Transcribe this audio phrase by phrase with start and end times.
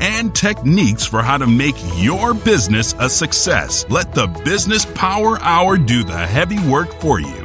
[0.00, 3.84] and techniques for how to make your business a success.
[3.88, 7.44] Let the Business Power Hour do the heavy work for you.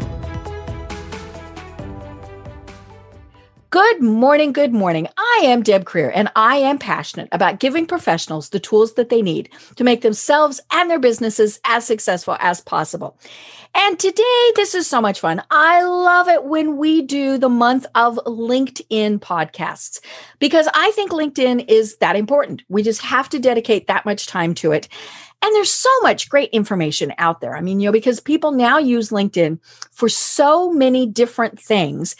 [3.71, 5.07] Good morning, good morning.
[5.15, 9.21] I am Deb Krier, and I am passionate about giving professionals the tools that they
[9.21, 13.15] need to make themselves and their businesses as successful as possible.
[13.75, 15.43] And today, this is so much fun.
[15.51, 19.99] I love it when we do the month of LinkedIn podcasts
[20.39, 22.63] because I think LinkedIn is that important.
[22.67, 24.87] We just have to dedicate that much time to it.
[25.41, 27.55] And there's so much great information out there.
[27.55, 29.59] I mean, you know, because people now use LinkedIn
[29.91, 32.15] for so many different things.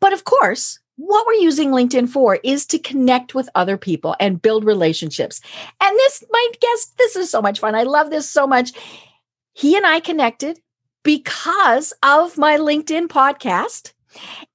[0.00, 4.40] But of course, what we're using LinkedIn for is to connect with other people and
[4.40, 5.40] build relationships.
[5.80, 7.74] And this, my guest, this is so much fun.
[7.74, 8.72] I love this so much.
[9.52, 10.58] He and I connected
[11.04, 13.92] because of my LinkedIn podcast.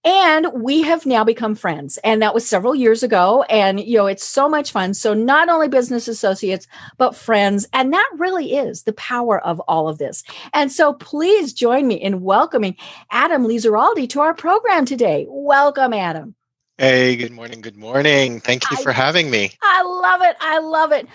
[0.05, 1.97] And we have now become friends.
[2.03, 3.43] And that was several years ago.
[3.43, 4.93] And, you know, it's so much fun.
[4.93, 6.65] So, not only business associates,
[6.97, 7.67] but friends.
[7.73, 10.23] And that really is the power of all of this.
[10.53, 12.77] And so, please join me in welcoming
[13.11, 15.25] Adam Ligeralde to our program today.
[15.29, 16.35] Welcome, Adam.
[16.77, 17.59] Hey, good morning.
[17.59, 18.39] Good morning.
[18.39, 19.51] Thank you for having me.
[19.61, 20.37] I love it.
[20.39, 21.07] I love it.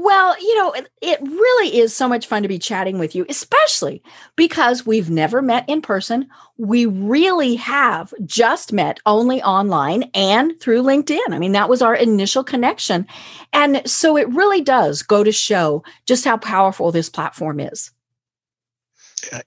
[0.00, 3.26] Well, you know, it, it, really is so much fun to be chatting with you,
[3.28, 4.00] especially
[4.36, 6.28] because we've never met in person.
[6.56, 11.30] We really have just met only online and through LinkedIn.
[11.30, 13.08] I mean, that was our initial connection.
[13.52, 17.90] And so it really does go to show just how powerful this platform is.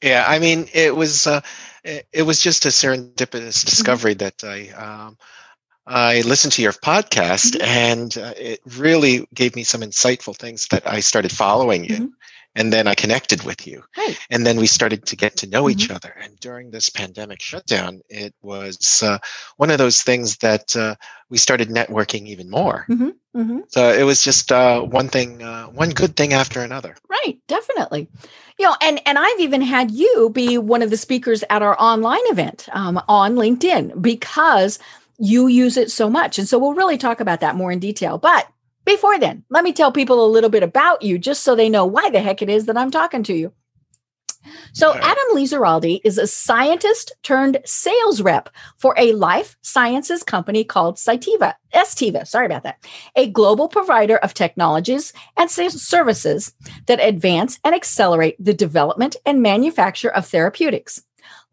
[0.04, 1.40] Yeah, I mean, it was uh,
[1.86, 5.17] it was just a serendipitous discovery that I um,
[5.92, 7.64] I listened to your podcast mm-hmm.
[7.64, 11.96] and uh, it really gave me some insightful things that I started following you.
[11.96, 12.06] Mm-hmm.
[12.56, 13.82] And then I connected with you.
[14.30, 15.80] And then we started to get to know mm-hmm.
[15.80, 16.14] each other.
[16.22, 19.20] And during this pandemic shutdown, it was uh,
[19.56, 20.96] one of those things that uh,
[21.30, 22.86] we started networking even more.
[22.90, 23.40] Mm-hmm.
[23.40, 23.60] Mm-hmm.
[23.70, 26.98] So it was just uh, one thing, uh, one good thing after another.
[27.10, 28.10] Right, definitely.
[28.60, 31.80] You know, and and I've even had you be one of the speakers at our
[31.80, 34.78] online event um, on LinkedIn because
[35.21, 36.39] you use it so much.
[36.39, 38.17] And so we'll really talk about that more in detail.
[38.17, 38.48] But
[38.86, 41.86] before then, let me tell people a little bit about you just so they know
[41.86, 43.54] why the heck it is that I'm talking to you.
[44.73, 50.95] So, Adam Ligeralde is a scientist turned sales rep for a life sciences company called
[50.95, 52.83] Cytiva, Estiva, sorry about that,
[53.15, 56.54] a global provider of technologies and services
[56.87, 61.04] that advance and accelerate the development and manufacture of therapeutics.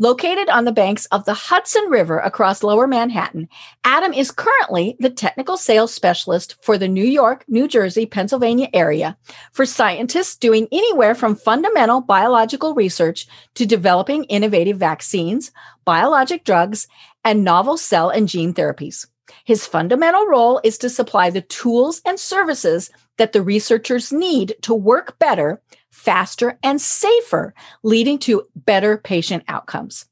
[0.00, 3.48] Located on the banks of the Hudson River across lower Manhattan,
[3.82, 9.16] Adam is currently the technical sales specialist for the New York, New Jersey, Pennsylvania area
[9.50, 15.50] for scientists doing anywhere from fundamental biological research to developing innovative vaccines,
[15.84, 16.86] biologic drugs,
[17.24, 19.04] and novel cell and gene therapies.
[19.44, 24.74] His fundamental role is to supply the tools and services that the researchers need to
[24.74, 25.60] work better
[25.98, 30.06] faster, and safer, leading to better patient outcomes.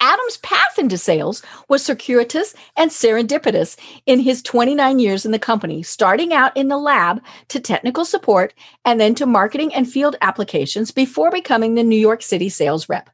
[0.00, 3.76] Adam's path into sales was circuitous and serendipitous
[4.06, 8.54] in his 29 years in the company, starting out in the lab to technical support
[8.84, 13.10] and then to marketing and field applications before becoming the New York City sales rep.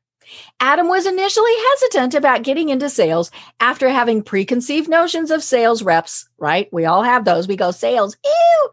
[0.61, 3.31] Adam was initially hesitant about getting into sales
[3.61, 6.69] after having preconceived notions of sales reps, right?
[6.73, 7.49] We all have those.
[7.49, 8.71] We go, sales, ew,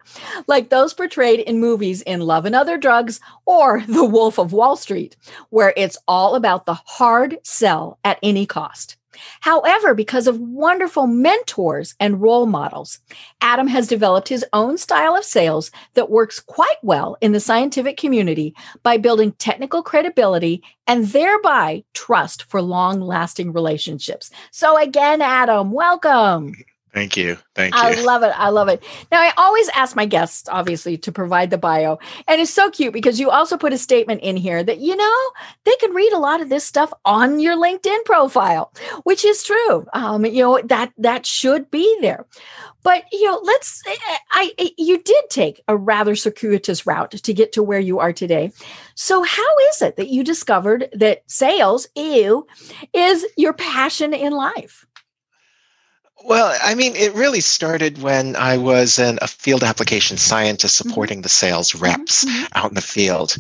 [0.48, 4.76] like those portrayed in movies in Love and Other Drugs or The Wolf of Wall
[4.76, 5.18] Street,
[5.50, 8.98] where it's all about the hard sell at any cost.
[9.42, 13.00] However, because of wonderful mentors and role models,
[13.42, 17.98] Adam has developed his own style of sales that works quite well in the scientific
[17.98, 24.32] community by building technical credibility and thereby trust for long lasting relationships.
[24.52, 26.54] So, again, Adam, welcome.
[26.94, 27.38] Thank you.
[27.56, 27.80] Thank you.
[27.82, 28.34] I love it.
[28.36, 28.84] I love it.
[29.14, 32.00] Now, I always ask my guests, obviously, to provide the bio.
[32.28, 35.18] And it's so cute because you also put a statement in here that, you know,
[35.64, 38.74] they can read a lot of this stuff on your LinkedIn profile,
[39.04, 39.86] which is true.
[39.94, 42.26] Um, you know, that that should be there.
[42.84, 47.12] But, you know, let's eh, eh, I, I you did take a rather circuitous route
[47.12, 48.52] to get to where you are today.
[48.96, 52.46] So how is it that you discovered that sales, ew,
[52.94, 54.86] is your passion in life?
[56.24, 60.90] Well, I mean, it really started when I was an, a field application scientist mm-hmm.
[60.90, 61.24] supporting mm-hmm.
[61.24, 62.46] the sales reps mm-hmm.
[62.54, 63.36] out in the field.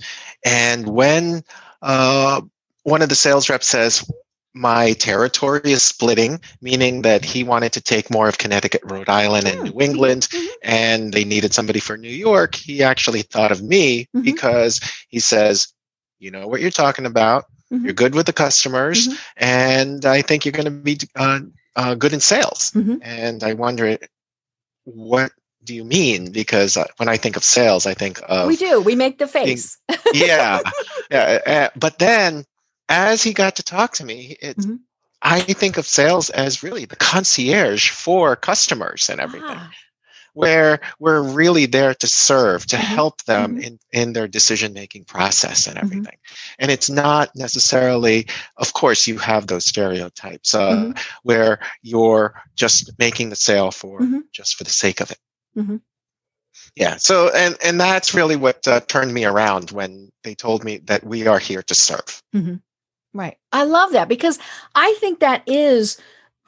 [0.46, 1.44] And when
[1.82, 2.42] uh,
[2.84, 4.10] one of the sales reps says,
[4.54, 9.48] my territory is splitting, meaning that he wanted to take more of Connecticut, Rhode Island,
[9.48, 10.48] and New England, mm-hmm.
[10.64, 12.56] and they needed somebody for New York.
[12.56, 14.22] He actually thought of me mm-hmm.
[14.22, 15.68] because he says,
[16.20, 17.46] You know what you're talking about.
[17.72, 17.86] Mm-hmm.
[17.86, 19.16] You're good with the customers, mm-hmm.
[19.38, 21.40] and I think you're going to be uh,
[21.76, 22.72] uh, good in sales.
[22.72, 22.98] Mm-hmm.
[23.02, 23.98] And I wonder,
[24.84, 25.32] what
[25.64, 26.32] do you mean?
[26.32, 28.82] Because uh, when I think of sales, I think of we do.
[28.82, 29.78] We make the face.
[29.88, 30.60] Being, yeah,
[31.12, 31.40] yeah.
[31.46, 32.46] Uh, but then
[32.90, 34.78] as he got to talk to me, it's mm-hmm.
[35.22, 39.50] I think of sales as really the concierge for customers and everything.
[39.50, 39.72] Ah.
[40.34, 42.96] Where we're really there to serve, to mm-hmm.
[42.96, 43.64] help them mm-hmm.
[43.64, 45.86] in, in their decision making process and mm-hmm.
[45.86, 46.18] everything.
[46.60, 50.92] And it's not necessarily, of course, you have those stereotypes uh, mm-hmm.
[51.24, 54.20] where you're just making the sale for mm-hmm.
[54.32, 55.20] just for the sake of it
[56.76, 60.78] yeah so and and that's really what uh, turned me around when they told me
[60.78, 62.56] that we are here to serve mm-hmm.
[63.14, 63.38] Right.
[63.52, 64.40] I love that because
[64.74, 65.98] I think that is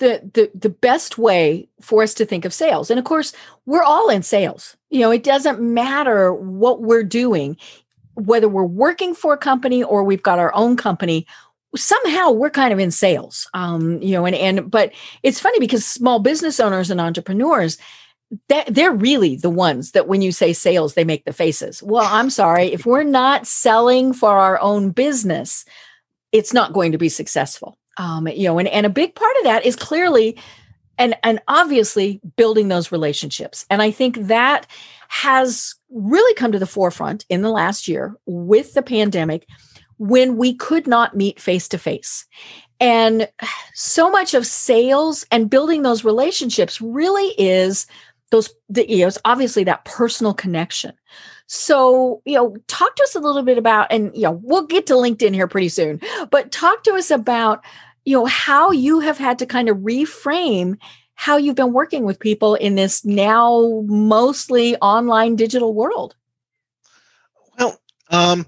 [0.03, 2.89] the, the the best way for us to think of sales.
[2.89, 3.33] And of course,
[3.65, 4.75] we're all in sales.
[4.89, 7.57] You know, it doesn't matter what we're doing,
[8.15, 11.25] whether we're working for a company or we've got our own company,
[11.75, 13.49] somehow we're kind of in sales.
[13.53, 14.91] Um, you know, and and but
[15.23, 17.77] it's funny because small business owners and entrepreneurs
[18.49, 22.07] that they're really the ones that when you say sales they make the faces well
[22.09, 25.65] i'm sorry if we're not selling for our own business
[26.33, 27.77] it's not going to be successful.
[27.97, 30.37] Um, you know, and, and a big part of that is clearly
[30.97, 33.65] and and obviously building those relationships.
[33.69, 34.67] And I think that
[35.09, 39.47] has really come to the forefront in the last year with the pandemic
[39.97, 42.25] when we could not meet face to face.
[42.79, 43.29] And
[43.73, 47.87] so much of sales and building those relationships really is
[48.31, 50.93] those the, you know, it's obviously that personal connection.
[51.47, 54.87] So, you know, talk to us a little bit about, and, you know, we'll get
[54.87, 56.01] to LinkedIn here pretty soon,
[56.31, 57.63] but talk to us about,
[58.05, 60.77] you know, how you have had to kind of reframe
[61.15, 66.15] how you've been working with people in this now mostly online digital world.
[67.59, 67.79] Well,
[68.09, 68.47] um,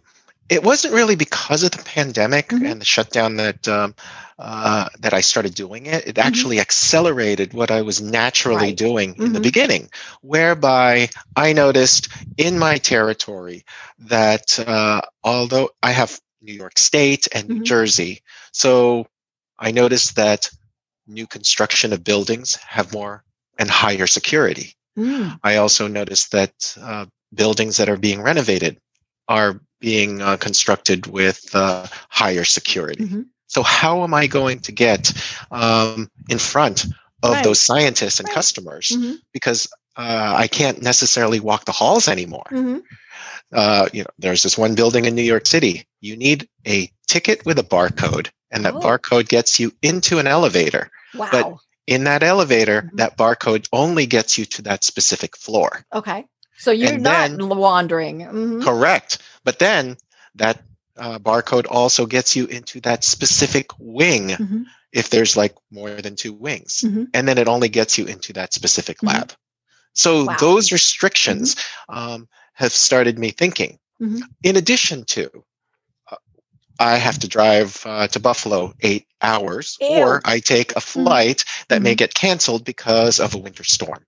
[0.49, 2.65] it wasn't really because of the pandemic mm-hmm.
[2.65, 3.95] and the shutdown that um,
[4.37, 6.07] uh, that I started doing it.
[6.07, 6.27] It mm-hmm.
[6.27, 8.77] actually accelerated what I was naturally right.
[8.77, 9.23] doing mm-hmm.
[9.23, 9.43] in the mm-hmm.
[9.43, 9.89] beginning,
[10.21, 13.63] whereby I noticed in my territory
[13.99, 17.63] that uh, although I have New York State and New mm-hmm.
[17.63, 18.21] Jersey,
[18.51, 19.07] so
[19.57, 20.49] I noticed that
[21.07, 23.23] new construction of buildings have more
[23.57, 24.73] and higher security.
[24.97, 25.39] Mm.
[25.43, 28.79] I also noticed that uh, buildings that are being renovated
[29.27, 33.05] are being uh, constructed with uh, higher security.
[33.05, 33.21] Mm-hmm.
[33.47, 35.11] So, how am I going to get
[35.51, 36.85] um, in front
[37.23, 37.43] of right.
[37.43, 38.35] those scientists and right.
[38.35, 38.89] customers?
[38.89, 39.15] Mm-hmm.
[39.33, 42.47] Because uh, I can't necessarily walk the halls anymore.
[42.51, 42.79] Mm-hmm.
[43.53, 45.85] Uh, you know, there's this one building in New York City.
[46.01, 48.79] You need a ticket with a barcode, and that oh.
[48.79, 50.89] barcode gets you into an elevator.
[51.13, 51.29] Wow.
[51.31, 51.53] But
[51.87, 52.97] in that elevator, mm-hmm.
[52.97, 55.85] that barcode only gets you to that specific floor.
[55.93, 56.25] Okay.
[56.57, 58.19] So you're and not then, wandering.
[58.19, 58.61] Mm-hmm.
[58.63, 59.19] Correct.
[59.43, 59.97] But then
[60.35, 60.61] that
[60.97, 64.63] uh, barcode also gets you into that specific wing mm-hmm.
[64.93, 66.83] if there's like more than two wings.
[66.85, 67.05] Mm-hmm.
[67.13, 69.07] And then it only gets you into that specific mm-hmm.
[69.07, 69.33] lab.
[69.93, 70.35] So wow.
[70.39, 71.97] those restrictions mm-hmm.
[71.97, 73.79] um, have started me thinking.
[74.01, 74.19] Mm-hmm.
[74.43, 75.29] In addition to,
[76.11, 76.17] uh,
[76.79, 79.87] I have to drive uh, to Buffalo eight hours, Ew.
[79.87, 84.05] or I take a flight that may get canceled because of a winter storm.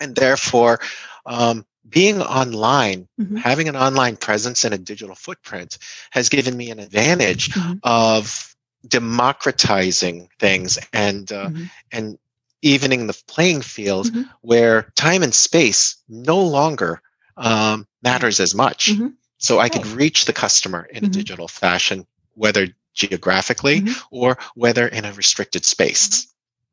[0.00, 0.80] And therefore,
[1.24, 3.36] um, being online, mm-hmm.
[3.36, 5.78] having an online presence and a digital footprint
[6.10, 7.74] has given me an advantage mm-hmm.
[7.82, 8.54] of
[8.86, 11.64] democratizing things and uh, mm-hmm.
[11.92, 12.18] and
[12.62, 14.22] evening the playing field mm-hmm.
[14.40, 17.00] where time and space no longer
[17.36, 18.92] um, matters as much.
[18.92, 19.08] Mm-hmm.
[19.38, 21.12] So I could reach the customer in a Mm-hmm.
[21.12, 26.28] digital fashion, whether geographically or whether in a restricted space.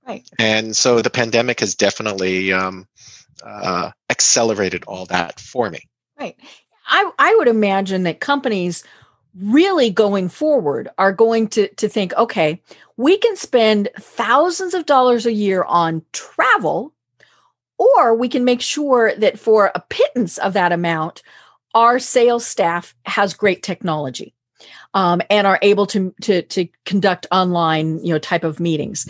[0.08, 0.27] Right.
[0.39, 2.88] And so the pandemic has definitely um,
[3.43, 5.79] uh, accelerated all that for me.
[6.19, 6.35] Right.
[6.88, 8.83] I, I would imagine that companies
[9.39, 12.61] really going forward are going to, to think okay,
[12.97, 16.93] we can spend thousands of dollars a year on travel,
[17.77, 21.23] or we can make sure that for a pittance of that amount,
[21.73, 24.33] our sales staff has great technology.
[24.93, 29.07] Um, and are able to, to to conduct online you know type of meetings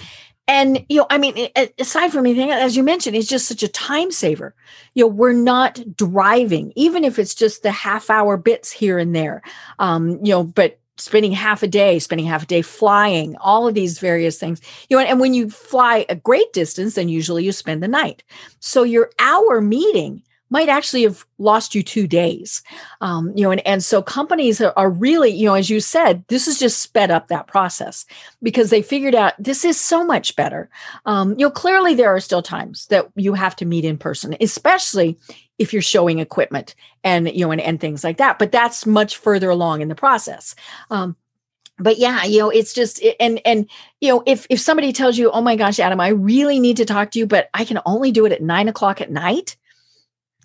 [0.47, 3.67] and you know i mean aside from anything as you mentioned it's just such a
[3.67, 4.53] time saver.
[4.93, 9.15] You know we're not driving even if it's just the half hour bits here and
[9.15, 9.41] there.
[9.79, 13.73] Um you know but spending half a day spending half a day flying all of
[13.73, 17.51] these various things you know and, when you fly a great distance then usually you
[17.51, 18.23] spend the night.
[18.59, 20.21] So your hour meeting
[20.51, 22.61] might actually have lost you two days.
[22.99, 26.23] Um, you know, and, and so companies are, are really, you know, as you said,
[26.27, 28.05] this has just sped up that process
[28.43, 30.69] because they figured out this is so much better.
[31.05, 34.35] Um, you know, clearly there are still times that you have to meet in person,
[34.39, 35.17] especially
[35.57, 39.17] if you're showing equipment and you know and, and things like that but that's much
[39.17, 40.55] further along in the process
[40.89, 41.15] um,
[41.77, 45.29] but yeah you know it's just and and you know if if somebody tells you
[45.31, 48.11] oh my gosh adam i really need to talk to you but i can only
[48.11, 49.55] do it at nine o'clock at night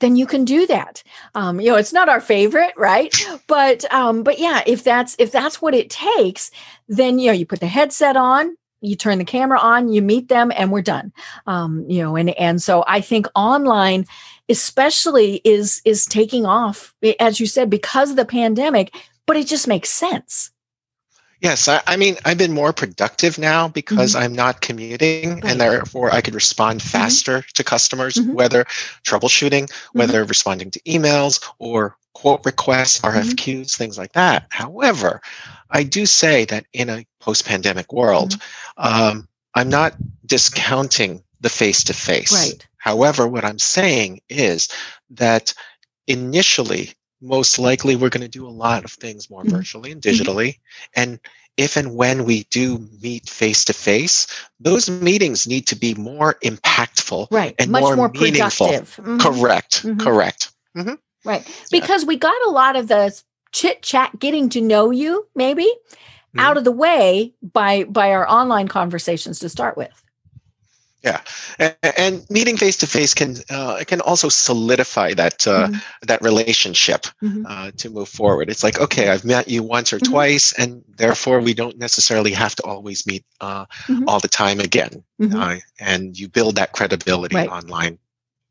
[0.00, 1.02] then you can do that.
[1.34, 3.14] Um, you know it's not our favorite right?
[3.46, 6.50] But um, but yeah if that's if that's what it takes
[6.88, 10.28] then you know you put the headset on you turn the camera on you meet
[10.28, 11.12] them and we're done.
[11.46, 14.06] Um, you know and and so i think online
[14.48, 18.94] especially is is taking off as you said because of the pandemic
[19.26, 20.50] but it just makes sense
[21.40, 24.24] yes i, I mean i've been more productive now because mm-hmm.
[24.24, 25.44] i'm not commuting right.
[25.44, 26.88] and therefore i could respond mm-hmm.
[26.88, 27.50] faster mm-hmm.
[27.54, 28.32] to customers mm-hmm.
[28.32, 28.64] whether
[29.04, 29.98] troubleshooting mm-hmm.
[29.98, 33.18] whether responding to emails or quote requests mm-hmm.
[33.18, 35.20] rfqs things like that however
[35.70, 38.34] i do say that in a post-pandemic world
[38.76, 39.94] um, i'm not
[40.26, 44.68] discounting the face-to-face right However, what I'm saying is
[45.10, 45.52] that
[46.06, 49.56] initially, most likely, we're going to do a lot of things more mm-hmm.
[49.56, 50.22] virtually and mm-hmm.
[50.22, 50.48] digitally.
[50.48, 51.00] Mm-hmm.
[51.00, 51.20] And
[51.56, 54.26] if and when we do meet face to face,
[54.60, 57.54] those meetings need to be more impactful right.
[57.58, 58.68] and Much more, more meaningful.
[58.68, 59.18] Mm-hmm.
[59.18, 59.82] Correct.
[59.82, 60.00] Mm-hmm.
[60.00, 60.52] Correct.
[60.76, 60.94] Mm-hmm.
[61.24, 61.66] Right.
[61.70, 62.08] Because yeah.
[62.08, 63.20] we got a lot of the
[63.52, 65.68] chit chat, getting to know you, maybe
[66.38, 70.02] out of the way by by our online conversations to start with.
[71.04, 71.20] Yeah,
[71.58, 75.78] and, and meeting face to face can uh, can also solidify that uh, mm-hmm.
[76.02, 77.44] that relationship mm-hmm.
[77.46, 78.50] uh, to move forward.
[78.50, 80.12] It's like okay, I've met you once or mm-hmm.
[80.12, 84.08] twice, and therefore we don't necessarily have to always meet uh, mm-hmm.
[84.08, 85.04] all the time again.
[85.20, 85.38] Mm-hmm.
[85.38, 87.50] Uh, and you build that credibility right.
[87.50, 87.98] online.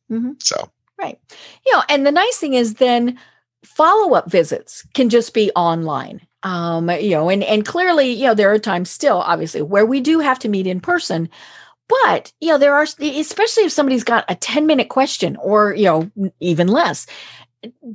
[0.10, 0.34] Mm-hmm.
[0.40, 1.20] So right,
[1.66, 3.20] you know, and the nice thing is then
[3.66, 8.36] follow up visits can just be online um, you know, and and clearly, you know,
[8.36, 11.28] there are times still, obviously, where we do have to meet in person.
[11.88, 15.86] But, you know, there are, especially if somebody's got a 10 minute question or, you
[15.86, 17.06] know, even less.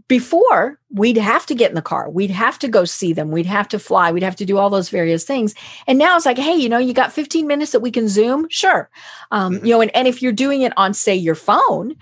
[0.09, 3.47] Before we'd have to get in the car, we'd have to go see them, we'd
[3.47, 5.55] have to fly, we'd have to do all those various things.
[5.87, 8.49] And now it's like, hey, you know, you got 15 minutes that we can Zoom?
[8.49, 8.91] Sure.
[9.31, 9.67] Um, mm-hmm.
[9.67, 11.95] You know, and, and if you're doing it on, say, your phone,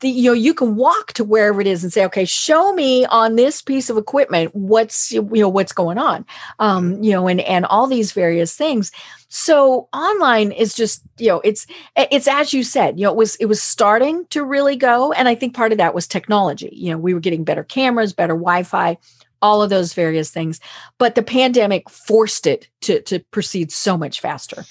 [0.00, 3.06] the, you know you can walk to wherever it is and say okay show me
[3.06, 6.24] on this piece of equipment what's you know what's going on.
[6.58, 7.02] Um mm-hmm.
[7.02, 8.92] you know and and all these various things.
[9.28, 11.66] So online is just you know it's
[11.96, 15.28] it's as you said you know it was it was starting to really go and
[15.28, 16.70] i think part of that was technology.
[16.72, 18.98] You know we were getting better cameras better wi-fi
[19.42, 20.58] all of those various things.
[20.98, 24.64] But the pandemic forced it to to proceed so much faster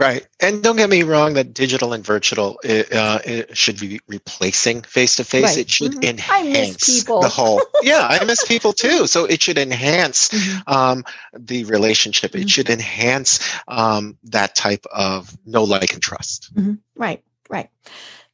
[0.00, 0.26] Right.
[0.40, 3.18] And don't get me wrong that digital and virtual uh,
[3.52, 5.58] should be replacing face to face.
[5.58, 6.04] It should mm-hmm.
[6.04, 7.60] enhance the whole.
[7.82, 9.06] yeah, I miss people too.
[9.06, 10.72] So it should enhance mm-hmm.
[10.72, 11.04] um,
[11.38, 12.32] the relationship.
[12.32, 12.42] Mm-hmm.
[12.42, 16.54] It should enhance um, that type of no like and trust.
[16.54, 16.74] Mm-hmm.
[16.96, 17.22] Right.
[17.50, 17.68] Right.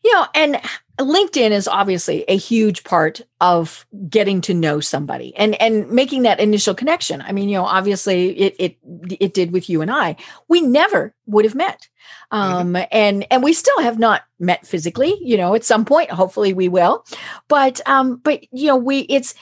[0.04, 0.60] You know, and
[0.98, 6.40] LinkedIn is obviously a huge part of getting to know somebody and and making that
[6.40, 7.20] initial connection.
[7.20, 8.78] I mean, you know, obviously it it
[9.20, 10.16] it did with you and I.
[10.48, 11.88] We never would have met.
[12.30, 12.84] Um mm-hmm.
[12.90, 16.68] and and we still have not met physically, you know, at some point hopefully we
[16.68, 17.04] will.
[17.48, 19.34] But um but you know, we it's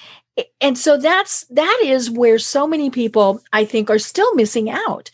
[0.61, 5.11] and so that's that is where so many people I think are still missing out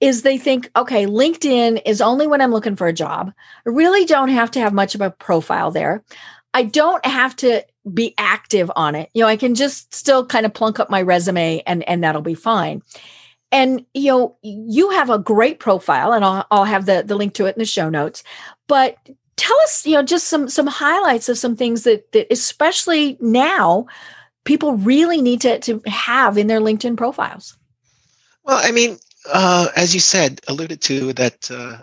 [0.00, 3.32] is they think, okay, LinkedIn is only when I'm looking for a job.
[3.66, 6.04] I really don't have to have much of a profile there.
[6.52, 9.10] I don't have to be active on it.
[9.14, 12.22] You know, I can just still kind of plunk up my resume and and that'll
[12.22, 12.82] be fine.
[13.52, 17.34] And you know, you have a great profile and I'll I'll have the the link
[17.34, 18.22] to it in the show notes.
[18.68, 18.96] But
[19.36, 23.86] tell us, you know, just some some highlights of some things that that especially now
[24.44, 27.56] people really need to to have in their LinkedIn profiles.
[28.44, 28.98] Well, I mean,
[29.32, 31.78] uh, as you said, alluded to that uh,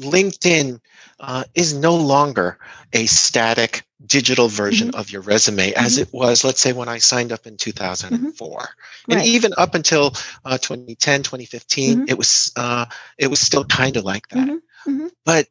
[0.00, 0.80] LinkedIn
[1.20, 2.58] uh, is no longer
[2.92, 5.00] a static digital version mm-hmm.
[5.00, 6.02] of your resume as mm-hmm.
[6.02, 8.48] it was, let's say, when I signed up in 2004.
[8.48, 9.12] Mm-hmm.
[9.12, 9.26] And right.
[9.26, 10.14] even up until
[10.44, 12.04] uh, 2010, 2015, mm-hmm.
[12.08, 12.86] it was uh,
[13.18, 14.48] it was still kind of like that.
[14.48, 14.90] Mm-hmm.
[14.90, 15.06] Mm-hmm.
[15.24, 15.48] But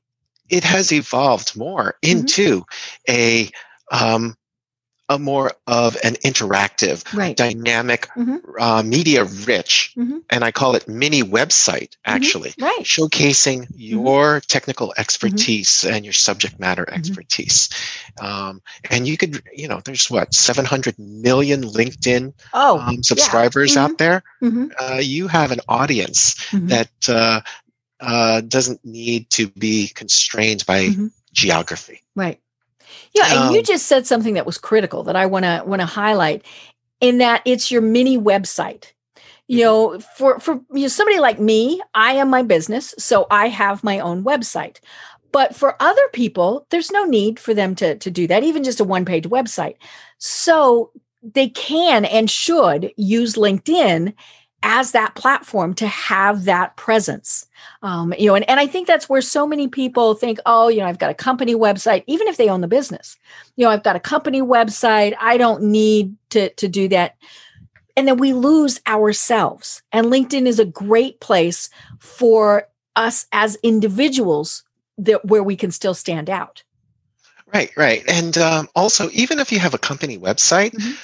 [0.50, 2.64] it has evolved more into
[3.10, 3.50] a
[3.92, 4.38] um,
[5.10, 7.38] a more of an interactive, right.
[7.38, 8.38] dynamic, mm-hmm.
[8.60, 10.20] uh, media rich, mm-hmm.
[10.30, 12.16] and I call it mini website mm-hmm.
[12.16, 12.66] actually, mm-hmm.
[12.66, 12.84] right.
[12.84, 13.74] showcasing mm-hmm.
[13.78, 15.00] your technical mm-hmm.
[15.00, 17.70] expertise and your subject matter expertise.
[18.20, 23.84] Um, and you could, you know, there's what, 700 million LinkedIn oh, um, subscribers yeah.
[23.84, 24.24] out there.
[24.44, 27.42] Uh, you have an audience that uh,
[28.00, 30.90] uh, doesn't need to be constrained by
[31.34, 32.02] geography.
[32.16, 32.42] Right.
[33.14, 35.82] Yeah, and you Um, just said something that was critical that I want to want
[35.82, 36.46] to highlight
[37.02, 38.94] in that it's your mini website.
[39.48, 39.62] You Mhm.
[39.64, 43.84] know, for for you know, somebody like me, I am my business, so I have
[43.84, 44.80] my own website.
[45.32, 48.80] But for other people, there's no need for them to to do that, even just
[48.80, 49.76] a one-page website.
[50.20, 50.92] So
[51.24, 54.14] they can and should use LinkedIn
[54.64, 57.46] as that platform to have that presence.
[57.82, 60.80] Um, you know and, and i think that's where so many people think oh you
[60.80, 63.18] know i've got a company website even if they own the business.
[63.56, 65.16] You know i've got a company website.
[65.20, 67.16] I don't need to to do that.
[67.96, 69.82] And then we lose ourselves.
[69.92, 74.64] And linkedin is a great place for us as individuals
[75.00, 76.64] that where we can still stand out.
[77.54, 78.04] Right, right.
[78.08, 80.98] And um, also, even if you have a company website, Mhm.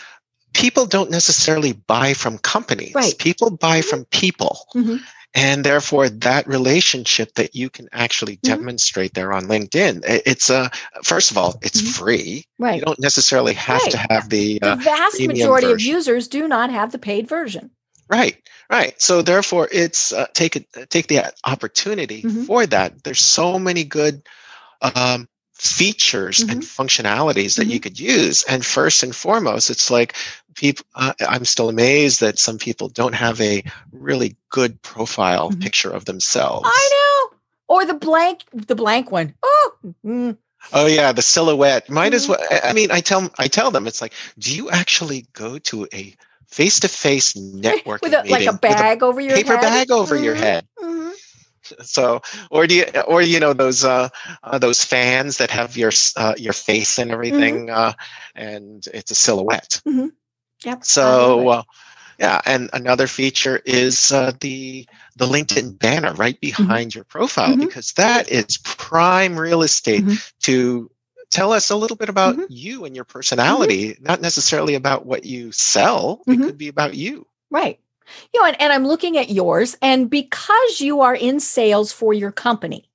[0.54, 2.94] People don't necessarily buy from companies.
[2.96, 3.18] Right.
[3.18, 4.68] People buy from people.
[4.76, 5.02] Mhm.
[5.36, 8.42] And therefore, that relationship that you can actually Mhm.
[8.42, 10.70] demonstrate there on LinkedIn, it's uh,
[11.04, 11.88] first of all, it's Mhm.
[11.88, 12.46] free.
[12.60, 16.48] right You don't necessarily have to have the the uh, vast majority of users do
[16.48, 17.72] not have the paid version
[18.10, 18.38] Right,
[18.70, 19.02] right.
[19.02, 22.46] So therefore, it's uh, take it, take the opportunity Mhm.
[22.46, 23.04] for that.
[23.04, 24.22] There's so many good
[24.82, 28.44] um, features and functionalities that you could use.
[28.44, 30.16] And first and foremost, it's like
[30.56, 30.86] people.
[30.96, 35.62] Uh, I'm still amazed that some people don't have a really good profile Mhm.
[35.62, 36.68] picture of themselves.
[36.70, 36.90] I
[37.32, 37.38] know.
[37.68, 39.34] Or the blank, the blank one.
[39.44, 39.72] Oh,
[40.06, 40.38] mm,
[40.72, 41.90] Oh yeah, the silhouette.
[41.90, 42.30] Might as Mhm.
[42.30, 42.60] well.
[42.64, 46.16] I mean, I tell I tell them it's like, do you actually go to a
[46.48, 49.62] face-to-face networking with a, meeting like a bag over your paper head.
[49.62, 50.68] bag over your Mhm, head?
[51.82, 54.10] So, or do you, or you know those uh,
[54.44, 57.94] uh those fans that have your uh, your face and everything, uh,
[58.36, 59.82] and it's a silhouette.
[60.66, 60.86] Yep.
[61.02, 61.64] I love So, uh,
[62.20, 67.60] yeah, and another feature is uh, the the LinkedIn banner right behind your profile Mhm.
[67.60, 70.18] because that is prime real estate Mhm.
[70.44, 70.90] to
[71.30, 72.48] tell us a little bit about Mhm.
[72.48, 76.26] you and your personality, not necessarily about what you sell.
[76.30, 77.28] It could be about you.
[77.52, 77.80] Right.
[78.34, 82.14] You know, and, and I'm looking at yours, and because you are in sales for
[82.14, 82.90] your company,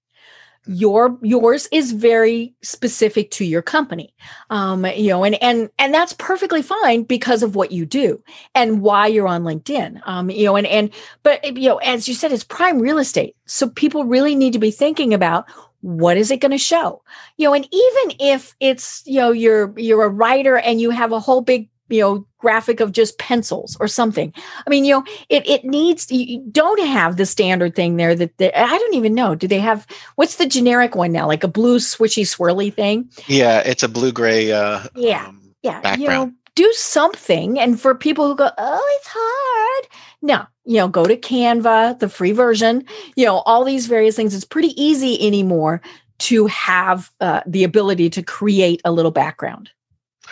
[0.69, 4.15] your yours is very specific to your company.
[4.51, 8.23] Um you know and and and that's perfectly fine because of what you do
[8.55, 10.01] and why you're on linkedin.
[10.05, 10.91] Um you know and and
[11.23, 13.35] but you know as you said it's prime real estate.
[13.47, 15.47] So people really need to be thinking about
[15.81, 17.03] what is it going to show?
[17.39, 21.13] You know and even if it's you know you're you're a writer and you have
[21.13, 24.33] a whole big you know graphic of just pencils or something.
[24.67, 28.37] I mean you know it it needs you don't have the standard thing there that,
[28.39, 29.35] that i don't even know.
[29.35, 31.27] Do they have what's the generic one now?
[31.27, 33.11] Like a blue swishy swirly thing?
[33.27, 34.53] Yeah, it's a blue gray.
[34.53, 35.27] Uh, Yeah.
[35.27, 37.59] um, yeah you know do something.
[37.61, 39.89] And for people who go oh it's hard.
[40.23, 42.85] No you know go to canva the free version
[43.17, 44.35] you know all these various things.
[44.35, 45.81] It's pretty easy anymore
[46.19, 49.71] to have uh, the ability to create a little background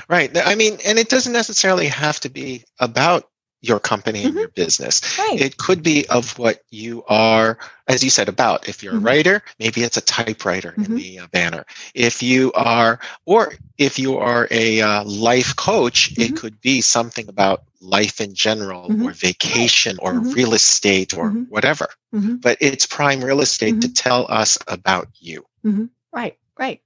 [0.09, 0.31] Right.
[0.37, 3.29] I mean, and it doesn't necessarily have to be about
[3.63, 4.41] your company and Mhm.
[4.41, 5.01] your business.
[5.19, 8.69] right It could be of what you are, as you said, about.
[8.69, 8.99] If you're Mhm.
[8.99, 10.97] a writer, maybe it's a typewriter in Mhm.
[10.97, 11.65] the uh, banner.
[11.95, 17.29] If you are, or if you are a uh, life coach, it could be something
[17.29, 19.05] about life in general, Mhm.
[19.05, 20.35] or vacation, or Mhm.
[20.35, 21.89] real estate, or whatever.
[22.43, 23.93] But it's prime real estate to Mm-hmm.
[23.95, 25.45] tell us about you.
[26.13, 26.81] Right, right.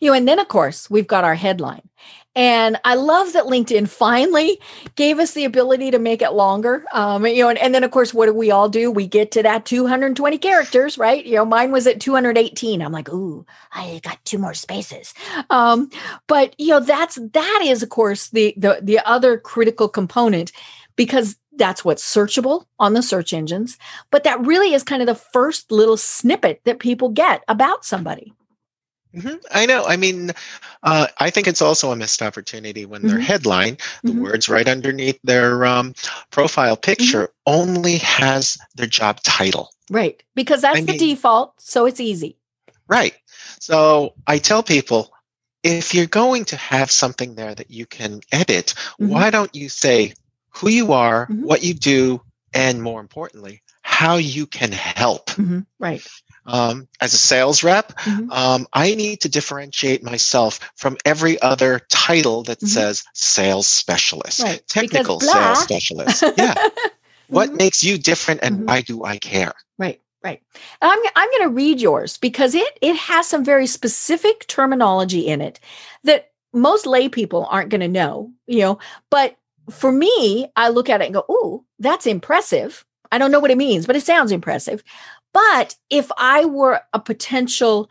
[0.00, 1.82] You know, and then of course we've got our headline.
[2.36, 4.60] And I love that LinkedIn finally
[4.94, 6.84] gave us the ability to make it longer.
[6.92, 8.88] Um, you know, and, and then of course, what do we all do?
[8.90, 11.26] We get to that 220 characters, right?
[11.26, 12.82] You know, mine was at 218.
[12.82, 15.12] I'm like, ooh, I got two more spaces.
[15.50, 15.90] Um,
[16.28, 20.52] but you know, that's that is of course the the the other critical component
[20.94, 23.76] because that's what's searchable on the search engines.
[24.12, 28.32] But that really is kind of the first little snippet that people get about somebody.
[29.12, 29.84] Hmm I know.
[29.86, 30.30] I mean,
[30.82, 33.22] uh, I think it's also a missed opportunity when their Mhm.
[33.22, 34.20] headline, the Mhm.
[34.20, 35.94] words right underneath their um,
[36.30, 39.70] profile picture, only has their job title.
[39.90, 40.22] Right.
[40.34, 41.54] Because that's I the mean- default.
[41.60, 42.36] So it's easy.
[42.88, 43.14] Right.
[43.60, 45.12] So I tell people
[45.62, 49.08] if you're going to have something there that you can edit, Mhm.
[49.08, 50.14] why don't you say
[50.50, 51.42] who you are, Mhm.
[51.42, 52.22] what you do,
[52.54, 53.62] and more importantly,
[54.00, 55.30] how you can help?
[55.78, 56.02] Right.
[56.46, 58.32] Um, as a sales rep, Mhm.
[58.32, 62.68] um, I need to differentiate myself from every other title that Mhm.
[62.68, 64.66] says sales specialist, Right.
[64.68, 65.42] technical Because blah.
[65.54, 66.22] sales specialist.
[66.38, 66.54] Yeah.
[67.28, 67.58] what Mhm.
[67.58, 68.66] makes you different and Mhm.
[68.68, 69.52] why do I care?
[69.78, 70.00] Right.
[70.24, 70.40] Right.
[70.80, 75.26] And I'm I'm going to read yours because it it has some very specific terminology
[75.26, 75.60] in it
[76.04, 78.78] that most lay people aren't going to know, you know,
[79.10, 79.36] but
[79.70, 83.50] for me, I look at it and go, "Ooh, that's impressive." I don't know what
[83.50, 84.82] it means, but it sounds impressive.
[85.32, 87.88] But if I were a potential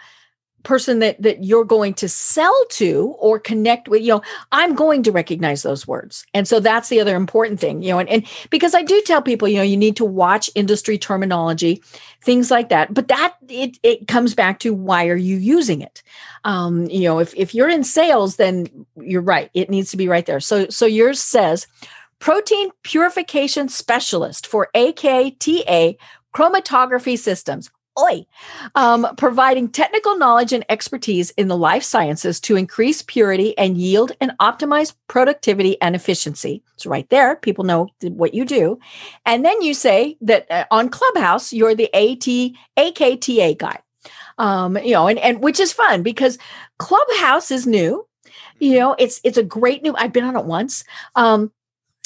[0.64, 5.02] person that that you're going to sell to or connect with you know i'm going
[5.04, 6.26] to recognize those words.
[6.34, 9.22] And so that's the other important thing you know and, and because i do tell
[9.22, 11.82] people you know you need to watch industry terminology
[12.22, 12.94] things like that.
[12.94, 16.04] But that it it comes back to why are you using it?
[16.44, 19.50] Um you know if if you're in sales then you're right.
[19.54, 20.42] It needs to be right there.
[20.42, 21.68] So so yours says
[22.20, 25.98] protein purification specialist for AKTA
[26.34, 28.26] chromatography systems Oi.
[28.76, 34.12] Um, providing technical knowledge and expertise in the life sciences to increase purity and yield
[34.22, 36.64] and optimize productivity and efficiency.
[36.76, 37.36] It's right there.
[37.36, 38.80] People know what you do.
[39.26, 43.80] And then you say that uh, on Clubhouse, you're the AT, AKTA guy.
[44.38, 46.38] Um, you know, and, and which is fun because
[46.78, 48.08] Clubhouse is new.
[48.60, 49.96] You know, it's it's a great new.
[49.98, 50.86] I've been on it once.
[51.16, 51.52] Um,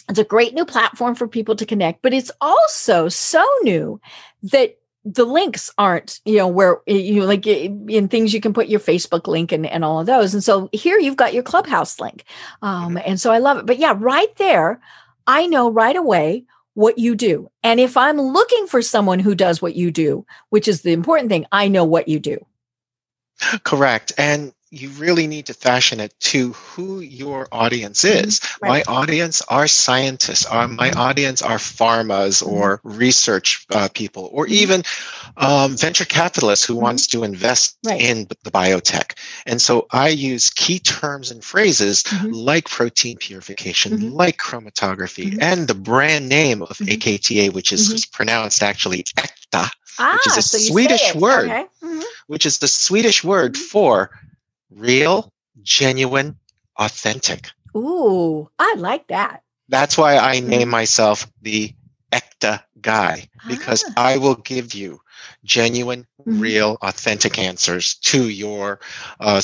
[0.10, 4.02] it's a great new platform for people to connect, but it's also so new
[4.44, 8.40] that the links aren't you know where eh, you know, like eh, in things you
[8.40, 10.34] can put your facebook link and, and all of those.
[10.34, 12.24] And so here you've got your clubhouse link.
[12.62, 12.98] Um, mm-hmm.
[13.06, 13.66] and so i love it.
[13.66, 14.80] But yeah right there
[15.28, 17.50] i know right away what you do.
[17.64, 21.30] And if i'm looking for someone who does what you do which is the important
[21.30, 22.46] thing i know what you do.
[23.64, 24.14] Correct.
[24.18, 28.28] And you really need to fashion it to who your audience mm-hmm.
[28.28, 28.40] is.
[28.40, 28.66] Mm-hmm.
[28.66, 28.88] Right.
[28.88, 30.46] My audience are scientists.
[30.48, 31.00] Are my mm-hmm.
[31.00, 32.52] audience are pharmas mm-hmm.
[32.52, 34.54] or research uh, people, or mm-hmm.
[34.54, 34.84] even
[35.38, 36.84] um, venture capitalists who mm-hmm.
[36.84, 38.02] wants to invest right.
[38.02, 39.16] in the biotech.
[39.46, 45.76] And so I use key terms and phrases like protein purification, like chromatography, and the
[45.76, 51.14] brand name of AKTA, which is pronounced actually EKTA, ah, which is a so Swedish
[51.14, 51.50] word.
[51.50, 51.66] Okay.
[52.28, 54.10] Which is the Swedish word for
[54.76, 55.32] real,
[55.62, 56.38] genuine,
[56.78, 57.50] authentic.
[57.76, 59.44] Ooh, I like that.
[59.70, 60.70] That's why I name mm-hmm.
[60.70, 61.74] myself the
[62.12, 63.94] Ekta guy because ah.
[64.14, 65.00] I will give you
[65.44, 66.40] genuine, mm-hmm.
[66.40, 68.80] real, authentic answers to your
[69.20, 69.42] uh,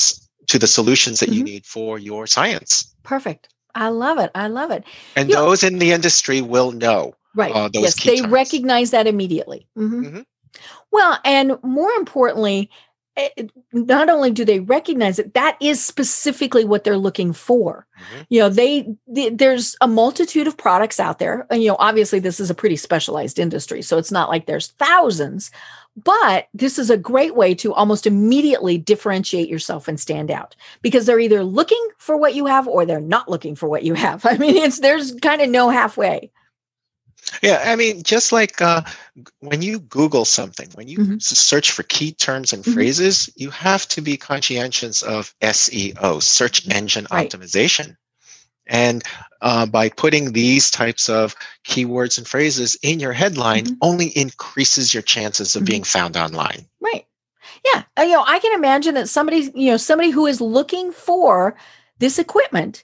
[0.48, 1.38] to the solutions that mm-hmm.
[1.40, 2.94] you need for your science.
[3.04, 3.50] Perfect.
[3.76, 4.32] I love it.
[4.36, 4.84] I love it.
[5.16, 7.14] And you those know, in the industry will know.
[7.36, 7.56] Right.
[7.56, 8.32] Uh, yes, they terms.
[8.32, 9.68] recognize that immediately.
[9.78, 10.04] Mm-hmm.
[10.06, 10.22] Mm-hmm.
[10.92, 12.70] Well, and more importantly,
[13.74, 17.86] not only do they recognize it that is specifically what they're looking for.
[18.00, 18.22] Mm-hmm.
[18.30, 22.20] you know they, they, there's a multitude of products out there and you know obviously
[22.20, 25.52] this is a pretty specialized industry so it's not like there's thousands
[26.04, 31.06] but this is a great way to almost immediately differentiate yourself and stand out because
[31.06, 34.26] they're either looking for what you have or they're not looking for what you have.
[34.30, 36.32] I mean it's there's kind of no halfway
[37.42, 38.82] yeah, I mean, just like uh,
[39.40, 41.18] when you Google something, when you mm-hmm.
[41.20, 42.74] search for key terms and mm-hmm.
[42.74, 46.72] phrases, you have to be conscientious of SEO, search mm-hmm.
[46.72, 47.30] engine right.
[47.30, 47.96] optimization.
[48.68, 49.04] And
[49.42, 53.76] uh, by putting these types of keywords and phrases in your headline, mm-hmm.
[53.82, 56.00] only increases your chances of being mm-hmm.
[56.00, 56.68] found online.
[56.80, 57.06] Right.
[57.66, 57.84] Yeah.
[57.98, 61.58] Uh, you know, I can imagine that somebody, you know, somebody who is looking for
[61.98, 62.84] this equipment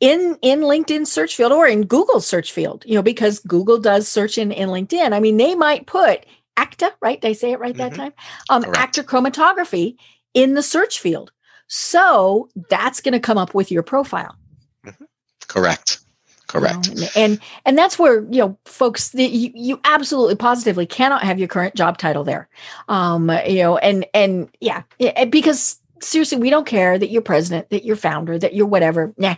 [0.00, 4.06] in in linkedin search field or in google search field you know because google does
[4.06, 5.12] search in, in linkedin.
[5.12, 7.20] I mean they might put AKTA right?
[7.20, 7.88] Did i say it right mm-hmm.
[7.88, 8.12] that time?
[8.50, 9.96] Um AKTA chromatography
[10.34, 11.32] in the search field.
[11.68, 14.36] So that's going to come up with your profile.
[14.84, 15.04] Mm-hmm.
[15.48, 16.00] correct.
[16.46, 20.36] Correct you know, and, and, and that's where you know folks the, you, you absolutely
[20.36, 22.48] positively cannot have your current job title there.
[22.88, 24.82] Um you know and and yeah
[25.24, 29.14] because seriously we don't care that you're president that you're founder that you're whatever.
[29.16, 29.36] Nah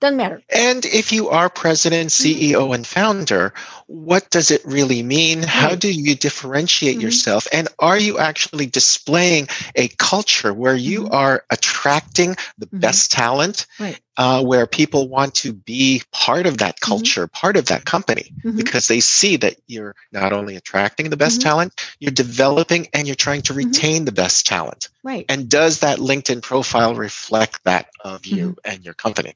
[0.00, 0.42] doesn't matter.
[0.48, 2.72] And if you are president, CEO, mm-hmm.
[2.72, 3.52] and founder,
[3.86, 5.40] what does it really mean?
[5.40, 5.48] Right.
[5.48, 7.02] How do you differentiate mm-hmm.
[7.02, 7.46] yourself?
[7.52, 11.14] And are you actually displaying a culture where you mm-hmm.
[11.14, 12.78] are attracting the mm-hmm.
[12.78, 14.00] best talent, right.
[14.16, 16.92] uh, where people want to be part of that mm-hmm.
[16.92, 18.56] culture, part of that company, mm-hmm.
[18.56, 23.14] because they see that you're not only attracting the best talent, you're developing and you're
[23.14, 24.88] trying to retain the best talent.
[25.02, 25.26] Right.
[25.28, 29.34] And does that LinkedIn profile reflect that of you and your company?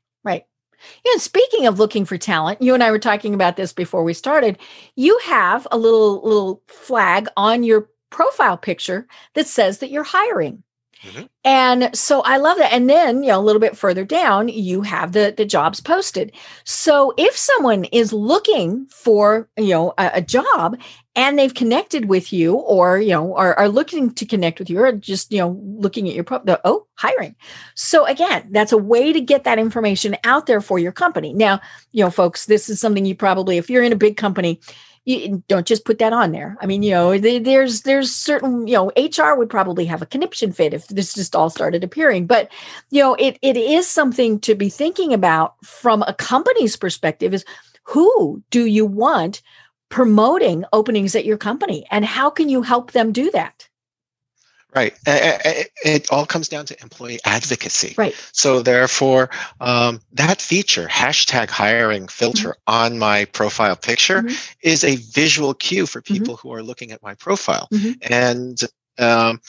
[1.05, 4.05] Yeah, and speaking of looking for talent, you and I were talking about this before
[4.05, 4.59] we started.
[4.97, 10.63] You have a little little flag on your profile picture that says that you're hiring.
[11.05, 11.25] Mm-hmm.
[11.45, 12.73] And so I love that.
[12.73, 16.33] And then, you know, a little bit further down, you have the the jobs posted.
[16.65, 20.79] So if someone is looking for, you know, a, a job
[21.15, 24.81] and they've connected with you or, you know, are, are looking to connect with you
[24.81, 27.37] or just, you know, looking at your pro- the, oh, hiring.
[27.75, 31.35] So again, that's a way to get that information out there for your company.
[31.35, 31.61] Now,
[31.93, 34.61] you know, folks, this is something you probably if you're in a big company,
[35.05, 36.57] you don't just put that on there.
[36.61, 40.53] I mean, you know, there's there's certain, you know, HR would probably have a conniption
[40.53, 42.27] fit if this just all started appearing.
[42.27, 42.51] But
[42.91, 47.45] you know, it it is something to be thinking about from a company's perspective is
[47.85, 49.43] who do you want
[49.91, 53.69] promoting openings at your company and how can you help them do that?
[54.75, 54.95] Right.
[55.07, 57.95] It all comes down to employee advocacy.
[57.97, 58.15] Right.
[58.33, 62.95] So therefore, um, that feature, hashtag hiring filter mm-hmm.
[62.95, 64.35] on my profile picture mm-hmm.
[64.63, 66.15] is a visual cue for mm-hmm.
[66.15, 66.49] people mm-hmm.
[66.49, 67.69] who are looking at my profile.
[67.73, 68.13] Mm-hmm.
[68.13, 68.61] And
[68.99, 69.41] um,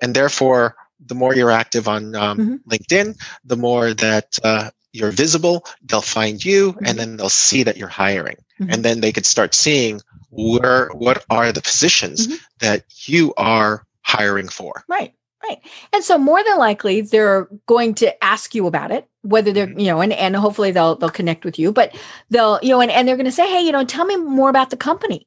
[0.00, 2.70] and therefore, the more you're active on um, mm-hmm.
[2.70, 7.76] LinkedIn, the more that uh, you're visible, they'll find you and then they'll see that
[7.76, 8.36] you're hiring.
[8.68, 14.48] And then they could start seeing where what are the positions that you are hiring
[14.48, 14.84] for.
[14.88, 15.14] Right.
[15.42, 15.58] Right.
[15.94, 19.80] And so more than likely they're going to ask you about it, whether they're, mm-hmm.
[19.80, 21.96] you know, and, and hopefully they'll they'll connect with you, but
[22.28, 24.50] they'll, you know, and, and they're going to say, hey, you know, tell me more
[24.50, 25.26] about the company.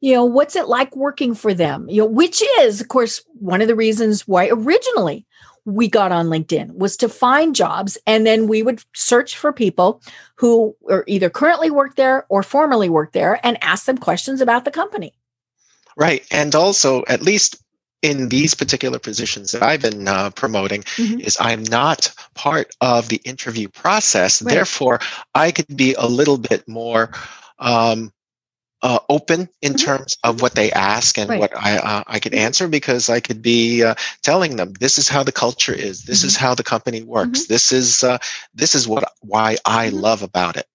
[0.00, 1.90] You know, what's it like working for them?
[1.90, 5.26] You know, which is, of course, one of the reasons why originally
[5.66, 7.98] we got on LinkedIn was to find jobs.
[8.06, 10.02] And then we would search for people
[10.36, 14.64] who are either currently work there or formerly worked there and ask them questions about
[14.64, 15.12] the company.
[15.98, 16.24] Right.
[16.30, 17.62] And also, at least
[18.02, 21.20] in these particular positions that I've been uh, promoting mm-hmm.
[21.20, 24.40] is I'm not part of the interview process.
[24.40, 24.54] Right.
[24.54, 25.00] Therefore,
[25.34, 27.10] I could be a little bit more
[27.58, 28.12] um,
[28.82, 29.84] uh, open in mm-hmm.
[29.84, 31.40] terms of what they ask and right.
[31.40, 32.46] what I uh, I could mm-hmm.
[32.46, 36.24] answer because I could be uh, telling them this is how the culture is, this
[36.24, 36.46] is mm-hmm.
[36.46, 37.52] how the company works, mm-hmm.
[37.52, 38.18] this is uh,
[38.54, 39.98] this is what why I mm-hmm.
[39.98, 40.66] love about it.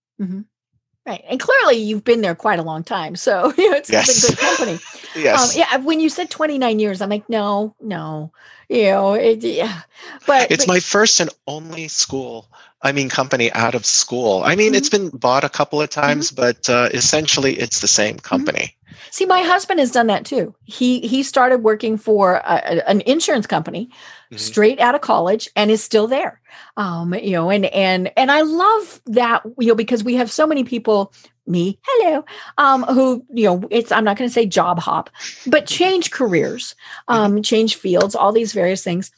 [1.05, 1.23] Right.
[1.29, 3.15] And clearly you've been there quite a long time.
[3.15, 4.23] So, you know, it's, yes.
[4.23, 4.79] a good company.
[5.15, 5.55] yes.
[5.55, 5.77] Um, yeah.
[5.77, 8.31] When you said 29 years, I'm like, no, no,
[8.69, 9.81] you know, it, yeah.
[10.25, 12.47] But it's but, my first and only school.
[12.81, 14.43] I mean, company out of school.
[14.43, 14.75] I mean, mm-hmm.
[14.75, 16.41] it's been bought a couple of times, mm-hmm.
[16.41, 18.27] but uh, essentially it's the same mm-hmm.
[18.27, 18.75] company.
[19.11, 20.53] See, my husband has done that too.
[20.65, 23.89] He he started working for a, an insurance company
[24.31, 24.37] mm-hmm.
[24.37, 26.41] straight out of college and is still there.
[26.77, 30.47] Um, you know, and and and I love that, you know, because we have so
[30.47, 31.13] many people
[31.47, 32.25] me hello
[32.57, 35.11] um who you know it's i'm not going to say job hop
[35.45, 36.73] but change careers
[37.07, 37.21] mm-hmm.
[37.21, 39.11] um change fields all these various things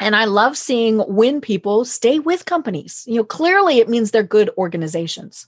[0.00, 4.24] and i love seeing when people stay with companies you know clearly it means they're
[4.24, 5.46] good organizations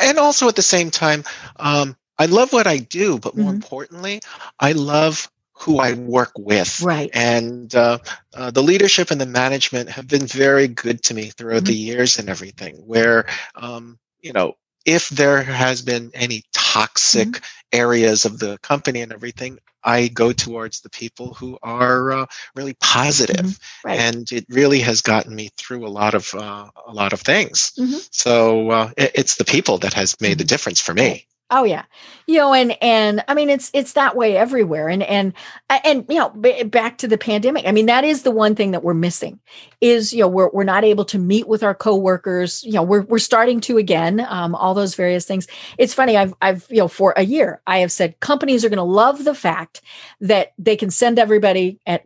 [0.00, 1.24] and also at the same time
[1.56, 3.56] um I love what I do, but more mm-hmm.
[3.56, 4.20] importantly,
[4.60, 5.30] I love
[5.64, 6.82] who I work with.
[6.82, 7.10] Right.
[7.14, 7.98] And uh,
[8.34, 11.66] uh, the leadership and the management have been very good to me throughout mm-hmm.
[11.66, 12.76] the years and everything.
[12.76, 17.44] Where, um, you know, if there has been any toxic mm-hmm.
[17.72, 22.74] areas of the company and everything, I go towards the people who are uh, really
[22.74, 23.46] positive.
[23.46, 23.88] Mm-hmm.
[23.88, 24.00] right.
[24.00, 27.72] and it really has gotten me through a lot of uh, a lot of things.
[27.78, 27.98] Mm-hmm.
[28.10, 30.48] So uh, it, it's the people that has made the mm-hmm.
[30.48, 31.26] difference for me.
[31.50, 31.84] Oh yeah,
[32.26, 35.34] you know, and and I mean, it's it's that way everywhere, and and
[35.68, 37.66] and you know, b- back to the pandemic.
[37.66, 39.38] I mean, that is the one thing that we're missing
[39.82, 42.64] is you know we're we're not able to meet with our coworkers.
[42.64, 45.46] You know, we're we're starting to again, um, all those various things.
[45.76, 46.16] It's funny.
[46.16, 49.22] I've I've you know for a year I have said companies are going to love
[49.22, 49.82] the fact
[50.22, 52.04] that they can send everybody at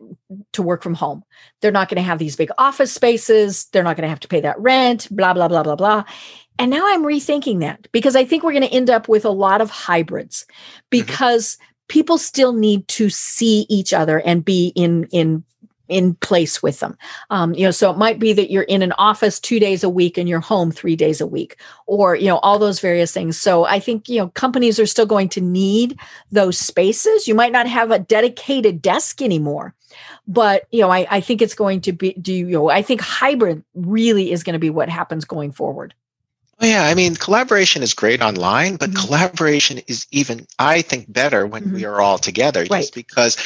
[0.51, 1.23] to work from home.
[1.61, 3.67] They're not going to have these big office spaces.
[3.71, 5.07] They're not going to have to pay that rent.
[5.09, 6.03] Blah blah blah blah blah.
[6.59, 9.29] And now I'm rethinking that because I think we're going to end up with a
[9.29, 10.85] lot of hybrids mm-hmm.
[10.91, 11.63] because mm-hmm.
[11.87, 15.43] people still need to see each other and be in in
[15.87, 16.95] in place with them.
[17.31, 19.89] Um, you know, so it might be that you're in an office two days a
[19.89, 23.39] week and you're home three days a week, or you know, all those various things.
[23.41, 25.97] So I think you know companies are still going to need
[26.31, 27.27] those spaces.
[27.27, 29.73] You might not have a dedicated desk anymore,
[30.27, 32.13] but you know, I, I think it's going to be.
[32.13, 32.69] Do you know?
[32.69, 35.93] I think hybrid really is going to be what happens going forward.
[36.61, 39.05] Oh, yeah, I mean, collaboration is great online, but mm-hmm.
[39.05, 41.75] collaboration is even, I think, better when mm-hmm.
[41.75, 42.81] we are all together, right.
[42.81, 43.37] just because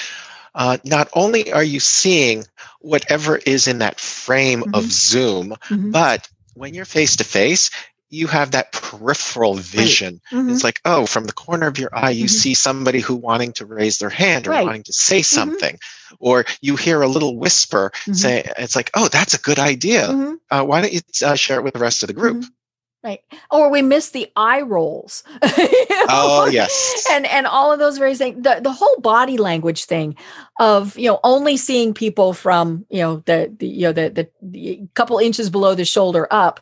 [0.55, 2.45] uh, not only are you seeing
[2.79, 4.75] whatever is in that frame mm-hmm.
[4.75, 5.91] of Zoom, mm-hmm.
[5.91, 7.69] but when you're face to face,
[8.09, 10.21] you have that peripheral vision.
[10.31, 10.39] Right.
[10.39, 10.49] Mm-hmm.
[10.49, 12.29] It's like, oh, from the corner of your eye, you mm-hmm.
[12.29, 14.65] see somebody who wanting to raise their hand or right.
[14.65, 15.77] wanting to say something,
[16.19, 20.37] or you hear a little whisper say, it's like, oh, that's a good idea.
[20.49, 22.45] Uh, why don't you uh, share it with the rest of the group?
[23.03, 23.21] Right.
[23.51, 25.23] Or we miss the eye rolls.
[26.09, 27.05] Oh yes.
[27.11, 28.43] And and all of those various things.
[28.43, 30.15] The the whole body language thing
[30.59, 34.29] of, you know, only seeing people from, you know, the, the you know, the, the
[34.41, 36.59] the couple inches below the shoulder up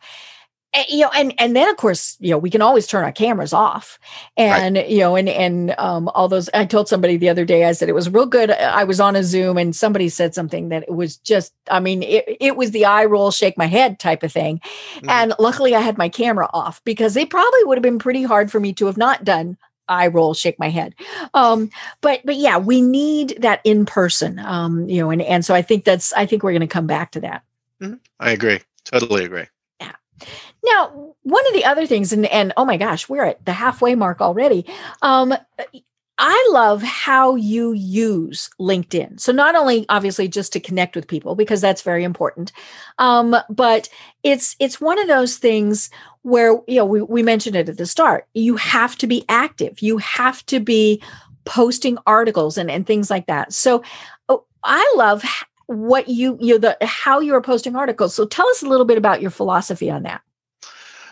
[0.74, 3.12] and, you know and and then of course you know we can always turn our
[3.12, 4.00] cameras off
[4.38, 4.90] and right.
[4.90, 7.90] you know and and um all those i told somebody the other day i said
[7.90, 10.94] it was real good i was on a zoom and somebody said something that it
[10.94, 14.32] was just i mean it, it was the eye roll shake my head type of
[14.32, 14.60] thing
[14.98, 15.10] mm.
[15.10, 18.52] and luckily i had my camera off because it probably would have been pretty hard
[18.52, 19.58] for me to have not done
[19.88, 20.96] eye roll shake my head
[21.34, 25.54] um but but yeah we need that in person um you know and and so
[25.54, 27.44] i think that's i think we're going to come back to that
[27.82, 27.96] mm-hmm.
[28.20, 29.46] i agree totally agree
[30.64, 33.96] now, one of the other things, and, and oh my gosh, we're at the halfway
[33.96, 34.66] mark already.
[35.02, 35.34] Um,
[36.24, 39.20] I love how you use LinkedIn.
[39.20, 42.52] So not only obviously just to connect with people because that's very important,
[43.00, 43.90] um, but
[44.22, 45.90] it's it's one of those things
[46.22, 48.28] where you know we, we mentioned it at the start.
[48.36, 49.82] You have to be active.
[49.82, 51.02] You have to be
[51.46, 53.52] posting articles and, and things like that.
[53.52, 53.82] So
[54.30, 55.24] oh, I love
[55.66, 58.14] what you you know the how you're posting articles.
[58.14, 60.22] So tell us a little bit about your philosophy on that.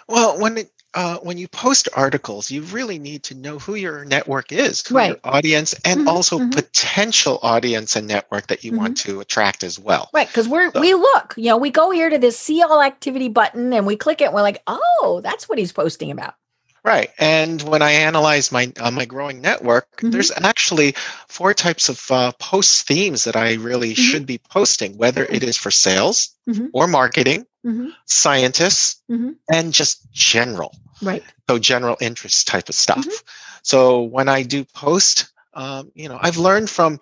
[0.09, 4.05] Well, when it, uh, when you post articles, you really need to know who your
[4.05, 5.09] network is, who Right.
[5.09, 6.51] your audience, and Mhm, also mhm.
[6.51, 9.11] potential audience and network that you want Mm-hmm.
[9.11, 10.09] to attract as well.
[10.13, 12.81] Right, because we're So- we look, you know, we go here to this see all
[12.81, 16.33] activity button and we click it and we're like, oh, that's what he's posting about.
[16.83, 17.09] Right.
[17.19, 20.11] And when I analyze my uh, my growing network, Mhm.
[20.11, 20.95] there's actually
[21.27, 23.97] four types of uh, post themes that I really Mhm.
[23.97, 26.69] should be posting, whether it is for sales Mhm.
[26.73, 27.91] or marketing, Mhm.
[28.05, 29.35] scientists, Mhm.
[29.51, 30.75] and just general.
[31.01, 31.23] Right.
[31.49, 33.05] So general interest type of stuff.
[33.63, 36.99] So when I do post, um, you know, I've learned from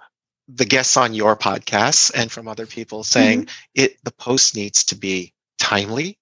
[0.47, 3.83] the guests on your podcasts and from other people saying Mm-hmm.
[3.83, 6.17] it the post needs to be timely,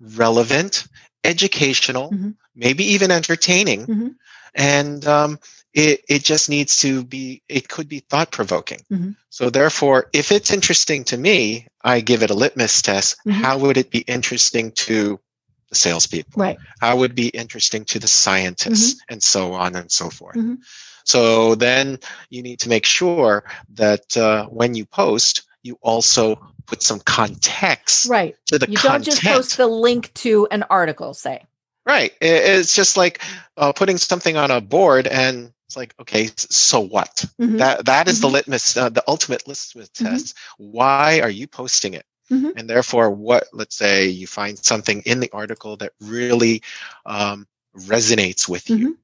[0.00, 0.84] relevant,
[1.24, 2.10] educational.
[2.58, 4.14] Maybe even entertaining, Mhm.
[4.54, 5.38] and um,
[5.72, 7.42] it it just needs to be.
[7.48, 8.82] It could be thought provoking.
[8.92, 9.16] Mhm.
[9.30, 13.16] So therefore, if it's interesting to me, I give it a litmus test.
[13.26, 13.32] Mhm.
[13.32, 15.18] How would it be interesting to
[15.70, 16.40] the salespeople?
[16.42, 16.58] Right.
[16.80, 20.36] How would it be interesting to the scientists, and so on and so forth.
[20.36, 20.58] Mhm.
[21.04, 21.98] So then
[22.30, 23.44] you need to make sure
[23.74, 28.34] that uh, when you post, you also put some context Right.
[28.46, 29.04] to the You content.
[29.04, 31.44] don't just post the link to an article, say.
[31.88, 32.12] Right.
[32.20, 33.22] It's just like
[33.56, 37.24] uh, putting something on a board and it's like, okay, so what?
[37.40, 37.58] Mhm.
[37.58, 38.32] That that is the Mhm.
[38.32, 40.04] litmus, uh, the ultimate litmus Mhm.
[40.04, 40.34] test.
[40.58, 42.04] Why are you posting it?
[42.30, 42.52] Mhm.
[42.56, 43.44] And therefore, what?
[43.52, 46.62] Let's say you find something in the article that really
[47.06, 47.46] um,
[47.76, 48.82] resonates with Mm-hmm.
[48.82, 48.98] you.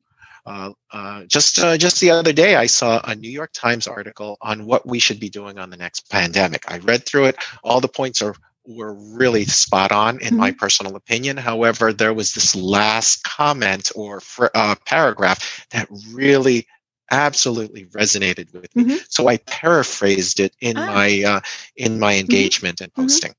[0.47, 4.37] Uh, uh, just uh, just the other day, I saw a New York Times article
[4.43, 6.65] on what we should be doing on the next pandemic.
[6.71, 7.37] I read through it.
[7.63, 8.35] All the points are
[8.67, 11.37] were really spot on in my personal opinion.
[11.37, 16.67] However, there was this last comment or fr- uh, paragraph that really
[17.11, 18.85] absolutely resonated with me.
[18.85, 19.07] Mhm.
[19.09, 20.87] So I paraphrased it in Ah.
[20.87, 21.41] my uh,
[21.77, 23.03] in my engagement and Mhm.
[23.03, 23.35] posting.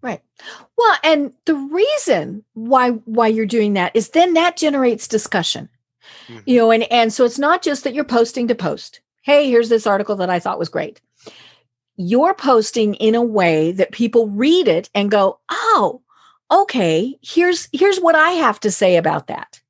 [0.00, 0.20] Right.
[0.76, 5.68] Well, and the reason why why you're doing that is then that generates discussion.
[6.46, 9.00] You know, and and so it's not just that you're posting to post.
[9.22, 11.00] Hey, here's this article that I thought was great.
[12.00, 16.00] You're posting in a way that people read it and go, "Oh,
[16.48, 19.60] okay, here's here's what I have to say about that."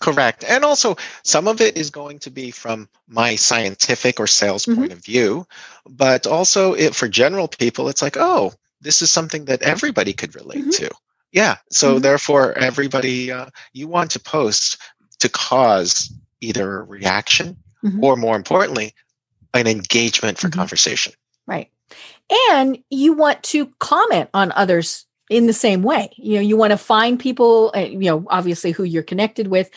[0.00, 0.42] Correct.
[0.48, 4.74] And also, some of it is going to be from my scientific or sales Mhm.
[4.76, 5.46] point of view,
[5.88, 10.34] but also it, for general people, it's like, oh, this is something that everybody could
[10.34, 10.76] relate Mhm.
[10.78, 10.90] to.
[11.30, 11.56] Yeah.
[11.70, 12.02] So Mhm.
[12.02, 14.78] therefore, everybody, uh, you want to post
[15.20, 18.02] to cause either a reaction Mhm.
[18.02, 18.92] or, more importantly,
[19.54, 20.54] an engagement for Mhm.
[20.54, 21.12] conversation.
[21.48, 21.70] Right.
[22.52, 26.10] And you want to comment on others in the same way.
[26.16, 29.70] You know, you want to find people, uh, you know, obviously who you're connected with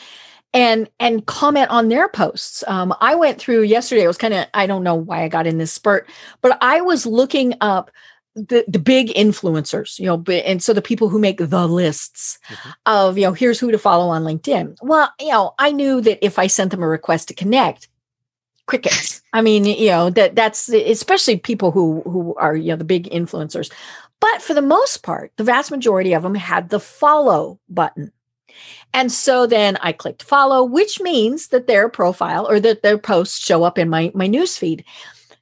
[0.54, 2.62] and and comment on their posts.
[2.66, 4.02] Um, I went through yesterday.
[4.04, 6.08] It was kind of I don't know why I got in this spurt,
[6.42, 7.90] but I was looking up
[8.34, 12.74] the the big influencers, you know, and so the people who make the lists Mhm.
[12.86, 14.76] of you know here's who to follow on LinkedIn.
[14.82, 17.88] Well, you know, I knew that if I sent them a request to connect,
[18.66, 19.22] crickets.
[19.32, 23.08] I mean, you know, that that's especially people who who are you know the big
[23.10, 23.70] influencers.
[24.20, 28.12] But for the most part, the vast majority of them had the follow button.
[28.94, 33.38] And so then I clicked follow, which means that their profile or that their posts
[33.38, 34.84] show up in my my news feed.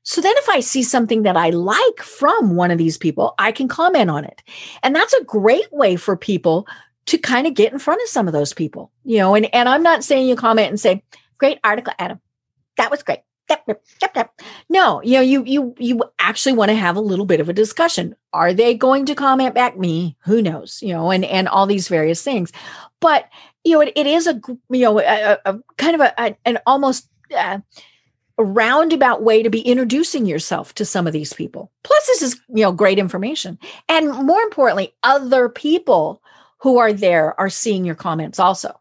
[0.02, 3.52] So then if I see something that I like from one of these people, I
[3.52, 4.42] can comment on it.
[4.83, 6.66] And that's a great way for people
[7.06, 8.90] to kind of get in front of some of those people.
[9.04, 11.02] You know, and and I'm not saying you comment and say,
[11.38, 12.20] "Great article, Adam.
[12.81, 13.21] That was great."
[14.69, 17.53] No, you know, you you you actually want to have a little bit of a
[17.53, 18.14] discussion.
[18.33, 20.16] Are they going to comment back me?
[20.21, 20.81] Who knows?
[20.83, 22.53] You know, and and all these various things.
[23.01, 23.29] But
[23.64, 24.40] you know, it, it is a
[24.71, 27.59] you know a, a, a kind of a, a an almost uh,
[28.38, 31.71] a roundabout way to be introducing yourself to some of these people.
[31.83, 33.59] Plus, this is you know great information,
[33.89, 36.22] and more importantly, other people
[36.59, 38.80] who are there are seeing your comments also.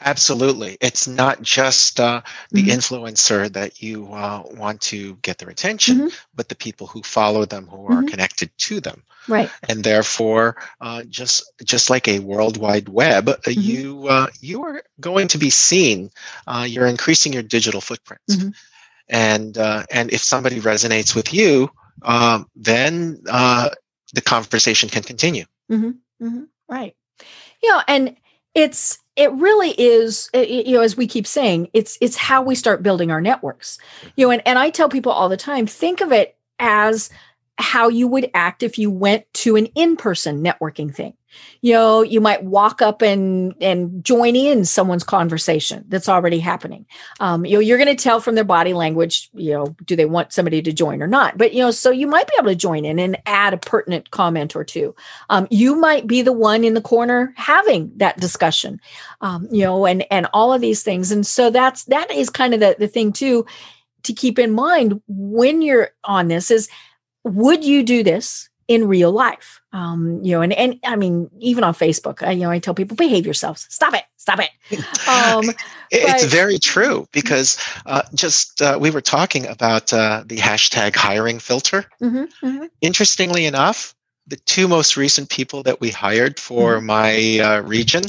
[0.00, 0.76] Absolutely.
[0.80, 2.22] It's not just uh,
[2.52, 2.68] the Mhm.
[2.68, 6.12] influencer that you uh, want to get their attention, Mhm.
[6.34, 8.06] but the people who follow them, who are Mhm.
[8.06, 9.02] connected to them.
[9.28, 9.52] Right.
[9.68, 13.60] and therefore uh, just just like a world wide web uh, Mm-hmm.
[13.60, 16.10] you uh, you are going to be seen
[16.46, 18.54] uh, you're increasing your digital footprint Mhm.
[19.08, 21.70] and uh, and if somebody resonates with you
[22.02, 23.68] um, then uh,
[24.14, 25.90] the conversation can continue hmm
[26.68, 26.94] Right.
[27.62, 28.16] You know, and
[28.54, 32.82] it's it really is you know as we keep saying it's it's how we start
[32.82, 33.78] building our networks.
[34.16, 37.10] You know and, and i tell people all the time think of it as
[37.58, 41.14] how you would act if you went to an in-person networking thing.
[41.60, 46.86] You know you might walk up and and join in someone's conversation that's already happening.
[47.20, 50.06] Um, you know you're going to tell from their body language you know do they
[50.06, 51.36] want somebody to join or not?
[51.36, 54.10] But you know so you might be able to join in and add a pertinent
[54.10, 54.94] comment or two.
[55.28, 58.80] Um, you might be the one in the corner having that discussion
[59.20, 61.12] um, you know and and all of these things.
[61.12, 63.44] And so that's that is kind of the, the thing too
[64.04, 66.68] to keep in mind when you're on this is
[67.24, 69.60] would you do this in real life?
[69.72, 72.74] Um, you know and and i mean even on facebook I, you know i tell
[72.74, 73.66] people behave yourselves.
[73.68, 74.04] Stop it.
[74.16, 74.50] Stop it.
[75.08, 75.44] Um,
[75.90, 80.94] it's but, very true because uh, just uh, we were talking about uh, the hashtag
[80.94, 81.86] hiring filter.
[82.02, 82.66] Mm-hmm, mm-hmm.
[82.80, 83.94] interestingly enough
[84.26, 86.86] the two most recent people that we hired for mm-hmm.
[86.86, 88.04] my uh, region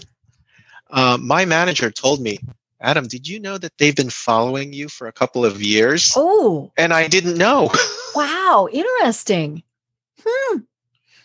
[0.92, 2.40] uh, my manager told me
[2.82, 6.72] adam did you know that they've been following you for a couple of years oh
[6.78, 7.72] and i didn't know
[8.16, 9.64] wow interesting
[10.26, 10.60] Hmm.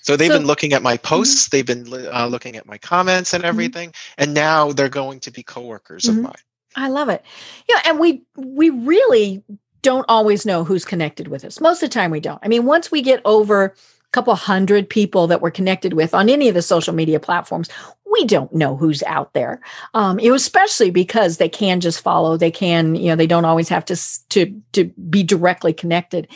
[0.03, 1.07] So they've so, been looking at my mm-hmm.
[1.07, 1.57] posts, mm-hmm.
[1.57, 3.49] they've been uh, looking at my comments and mm-hmm.
[3.49, 4.23] everything, mm-hmm.
[4.23, 6.19] and now they're going to be coworkers mm-hmm.
[6.19, 6.43] of mine.
[6.77, 7.25] I love it.
[7.69, 9.43] Yeah, and we we really
[9.83, 11.61] don't always know who's connected with us.
[11.61, 12.41] Most of the time, we don't.
[12.43, 13.75] I mean, once we get over
[14.15, 17.69] couple hundred people that we're connected with on any of the social media platforms,
[18.11, 19.61] we don't know who's out there.
[19.93, 22.37] Um, especially because they can just follow.
[22.37, 23.97] They can, you know, they don't always have to
[24.31, 26.29] to to be directly connected.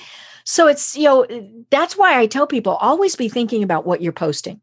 [0.45, 1.27] So it's, you know,
[1.71, 4.61] that's why I tell people always be thinking about what you're posting.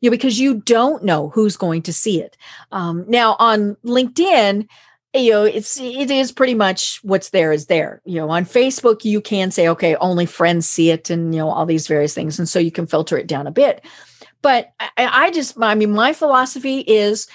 [0.00, 2.36] You know, because you don't know who's going to see it.
[2.72, 4.66] Um, now on LinkedIn,
[5.14, 8.02] you know, it's it is pretty much what's there is there.
[8.04, 11.50] You know, on Facebook, you can say, okay, only friends see it, and you know,
[11.50, 13.84] all these various things, and so you can filter it down a bit.
[14.42, 17.28] But I, I just, I mean, my philosophy is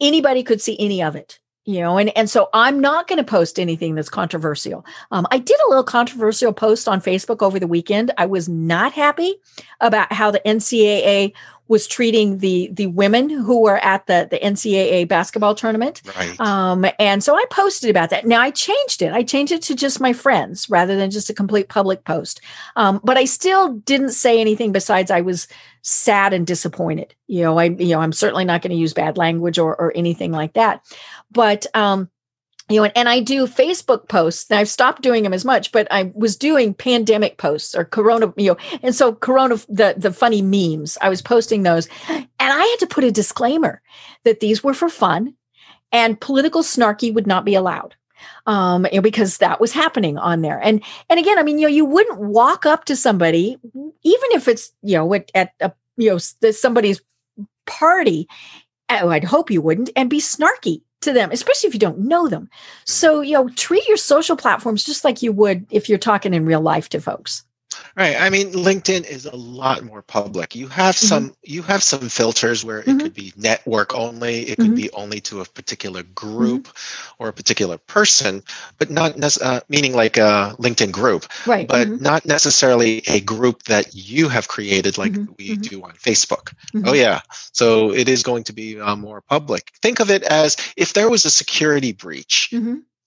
[0.00, 1.38] anybody could see any of it
[1.68, 5.38] you know and and so i'm not going to post anything that's controversial um, i
[5.38, 9.36] did a little controversial post on facebook over the weekend i was not happy
[9.80, 11.32] about how the ncaa
[11.68, 16.02] was treating the the women who were at the the ncaa basketball tournament.
[16.16, 16.40] Right.
[16.40, 18.26] um, and so i posted about that.
[18.26, 19.12] Now i changed it.
[19.12, 22.40] I changed it to just my friends rather than just a complete public post.
[22.76, 25.46] Um, but i still didn't say anything besides i was
[25.82, 27.14] sad and disappointed.
[27.26, 29.92] You know i you know i'm certainly not going to use bad language or or
[29.94, 30.84] anything like that.
[31.30, 32.10] But um
[32.68, 34.50] you know, and, and I do Facebook posts.
[34.50, 38.52] I've stopped doing them as much, but I was doing pandemic posts or Corona, you
[38.52, 40.98] know, and so Corona, the the funny memes.
[41.00, 43.80] I was posting those, and I had to put a disclaimer
[44.24, 45.34] that these were for fun,
[45.92, 47.94] and political snarky would not be allowed
[48.46, 50.60] um, you know, because that was happening on there.
[50.62, 54.48] And and again, I mean, you know, you wouldn't walk up to somebody, even if
[54.48, 57.00] it's you know at, at a you know somebody's
[57.66, 58.28] party.
[58.90, 62.28] Oh, I'd hope you wouldn't, and be snarky to them, especially if you don't know
[62.28, 62.44] them.
[62.44, 62.82] Mm-hmm.
[62.84, 66.44] So, you know, treat your social platforms just like you would if you're talking in
[66.44, 67.44] real life to folks.
[67.96, 68.16] Right.
[68.18, 70.54] I mean, LinkedIn is a lot more public.
[70.54, 71.06] You have mm-hmm.
[71.06, 73.00] some you have some filters where mm-hmm.
[73.00, 74.74] it could be network only, it could mm-hmm.
[74.74, 77.22] be only to a particular group mm-hmm.
[77.22, 78.42] or a particular person,
[78.78, 81.66] but not nece- uh, meaning like a LinkedIn group, right?
[81.66, 82.02] But mm-hmm.
[82.02, 85.32] not necessarily a group that you have created like mm-hmm.
[85.38, 86.54] we do on Facebook.
[86.84, 87.20] Oh yeah.
[87.52, 89.72] So it is going to be uh, more public.
[89.82, 92.54] Think of it as if there was a security breach.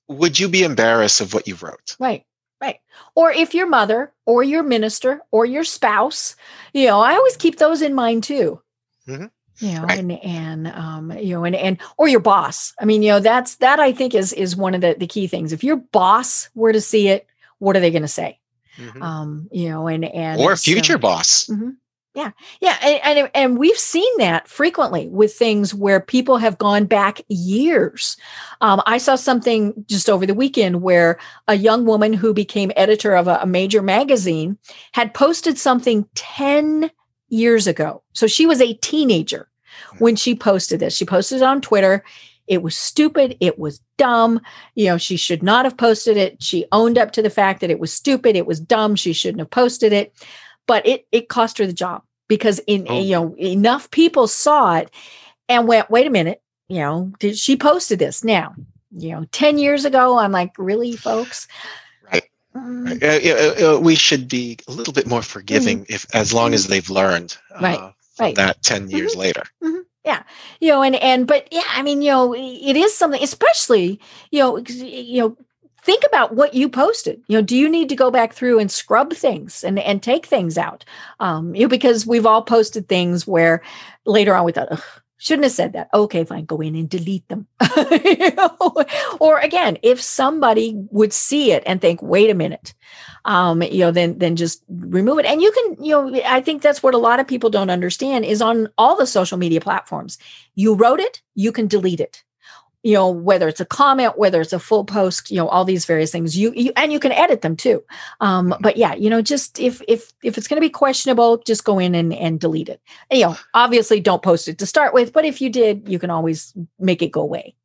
[0.07, 1.95] Would you be embarrassed of what you wrote?
[1.97, 2.25] Right.
[2.61, 2.79] Right.
[3.15, 6.35] Or if your mother or your minister or your spouse,
[6.73, 8.61] you know, I always keep those in mind too.
[9.07, 9.25] Mm-hmm.
[9.65, 9.99] You know, right.
[9.99, 12.73] and and um, you know, and and or your boss.
[12.79, 15.27] I mean, you know, that's that I think is is one of the the key
[15.27, 15.53] things.
[15.53, 17.27] If your boss were to see it,
[17.59, 18.39] what are they going to say?
[18.77, 19.03] Mm-hmm.
[19.03, 21.45] Um, you know, and and or future so, boss.
[21.45, 21.71] Mm-hmm.
[22.13, 22.31] Yeah.
[22.59, 22.77] Yeah.
[22.81, 28.17] And, and, and, we've seen that frequently with things where people have gone back years.
[28.59, 33.15] Um, I saw something just over the weekend where a young woman who became editor
[33.15, 34.57] of a, a major magazine
[34.91, 36.91] had posted something 10
[37.29, 38.03] years ago.
[38.11, 39.47] So she was a teenager
[39.99, 40.95] when she posted this.
[40.95, 42.03] She posted it on Twitter.
[42.47, 43.37] It was stupid.
[43.39, 44.41] It was dumb.
[44.75, 46.43] You know, she should not have posted it.
[46.43, 48.35] She owned up to the fact that it was stupid.
[48.35, 48.95] It was dumb.
[48.97, 50.13] She shouldn't have posted it
[50.67, 52.99] but it it cost her the job because in oh.
[52.99, 54.89] you know enough people saw it
[55.49, 58.55] and went wait a minute you know did she posted this now
[58.97, 61.47] you know 10 years ago i'm like really folks
[62.11, 62.23] right,
[62.55, 63.03] mm.
[63.03, 65.93] Uh, uh, uh, we should be a little bit more forgiving mm-hmm.
[65.93, 66.71] if as long as mm-hmm.
[66.71, 69.21] they've learned right uh, right that 10 years mm-hmm.
[69.21, 69.81] later mm-hmm.
[70.05, 70.23] yeah
[70.59, 73.99] you know and and but yeah i mean you know it is something especially
[74.31, 75.37] you know you know
[75.81, 78.71] think about what you posted you know do you need to go back through and
[78.71, 80.85] scrub things and and take things out
[81.19, 83.61] um you know because we've all posted things where
[84.05, 84.81] later on we thought
[85.21, 85.87] shouldn't have said that.
[85.93, 87.45] Okay, fine, go in and delete them.
[88.03, 88.85] you know?
[89.19, 92.73] Or again, if somebody would see it and think, wait a minute,
[93.25, 95.27] um, you know, then then just remove it.
[95.27, 98.25] And you can, you know, I think that's what a lot of people don't understand
[98.25, 100.17] is on all the social media platforms.
[100.55, 102.23] You wrote it, you can delete it
[102.83, 105.85] you know whether it's a comment whether it's a full post you know all these
[105.85, 107.83] various things you, you and you can edit them too.
[108.19, 108.61] Um mm-hmm.
[108.61, 111.79] but yeah you know just if if if it's going to be questionable just go
[111.79, 112.81] in and and delete it.
[113.09, 115.99] And, you know obviously don't post it to start with but if you did you
[115.99, 117.55] can always make it go away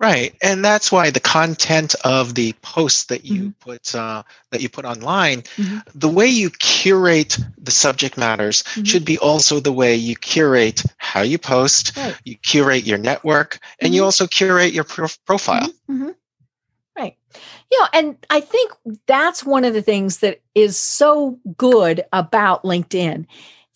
[0.00, 3.70] Right, and that's why the content of the posts that you mm-hmm.
[3.70, 5.80] put uh, that you put online, mm-hmm.
[5.94, 8.84] the way you curate the subject matters mm-hmm.
[8.84, 12.16] should be also the way you curate how you post, right.
[12.24, 14.06] you curate your network, and you mm-hmm.
[14.06, 15.68] also curate your pro- profile.
[15.68, 15.92] Mm-hmm.
[15.92, 16.10] Mm-hmm.
[16.96, 17.16] Right.
[17.70, 18.72] You know, and I think
[19.06, 23.26] that's one of the things that is so good about LinkedIn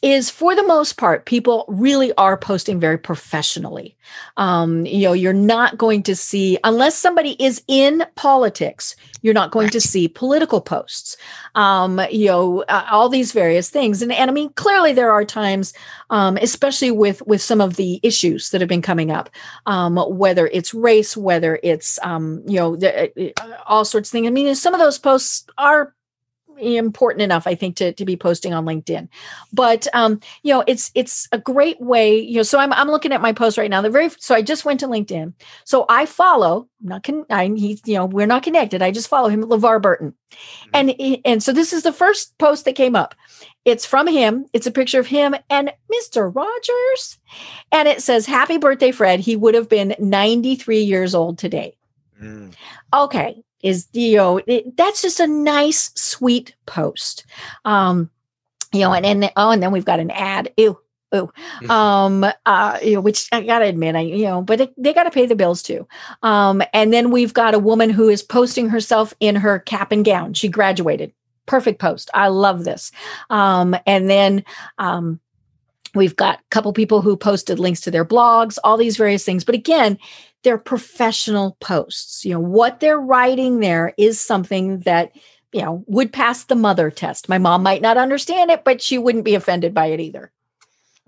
[0.04, 3.96] is for the most part, people really are posting very professionally.
[4.36, 9.50] Um, you know, you're not going to see, unless somebody is in politics, you're not
[9.50, 11.16] going to see political posts.
[11.54, 14.02] Um, you know, uh, all these various things.
[14.02, 15.72] And, and I mean, clearly there are times,
[16.10, 19.30] um, especially with with some of the issues that have been coming up,
[19.64, 24.26] um, whether it's race, whether it's um, you know, the, uh, all sorts of things.
[24.26, 25.94] I mean, some of those posts are
[26.58, 29.08] important enough i think to, to be posting on linkedin.
[29.52, 33.12] But um you know it's it's a great way you know so i'm, I'm looking
[33.12, 33.82] at my post right now.
[33.82, 35.32] The very so i just went to linkedin.
[35.64, 38.82] So i follow I'm not con I, he you know we're not connected.
[38.82, 40.14] I just follow him levar burton.
[40.74, 40.74] Mm-hmm.
[40.74, 43.14] and and so this is the first post that came up.
[43.64, 44.46] It's from him.
[44.52, 47.18] It's a picture of him and mr rogers.
[47.72, 49.20] And it says happy birthday fred.
[49.20, 51.76] He would have been 93 years old today.
[52.22, 52.54] Mm.
[52.92, 57.24] okay is you know it, that's just a nice sweet post
[57.64, 58.08] um
[58.72, 60.78] you know and then oh and then we've got an ad ew
[61.14, 61.32] Ooh.
[61.60, 61.70] Mm-hmm.
[61.70, 65.10] Um, uh, you know, which I gotta admit, I, you know, but it, they gotta
[65.10, 65.86] pay the bills too.
[66.22, 70.04] Um, and then we've got a woman who is posting herself in her cap and
[70.04, 70.34] gown.
[70.34, 71.12] She graduated.
[71.46, 72.10] Perfect post.
[72.14, 72.90] I love this.
[73.30, 74.44] Um, and then,
[74.78, 75.20] um,
[75.94, 79.44] we've got a couple people who posted links to their blogs, all these various things.
[79.44, 79.98] But again,
[80.44, 82.24] they're professional posts.
[82.24, 85.12] You know, what they're writing there is something that,
[85.52, 87.28] you know, would pass the mother test.
[87.28, 90.30] My mom might not understand it, but she wouldn't be offended by it either.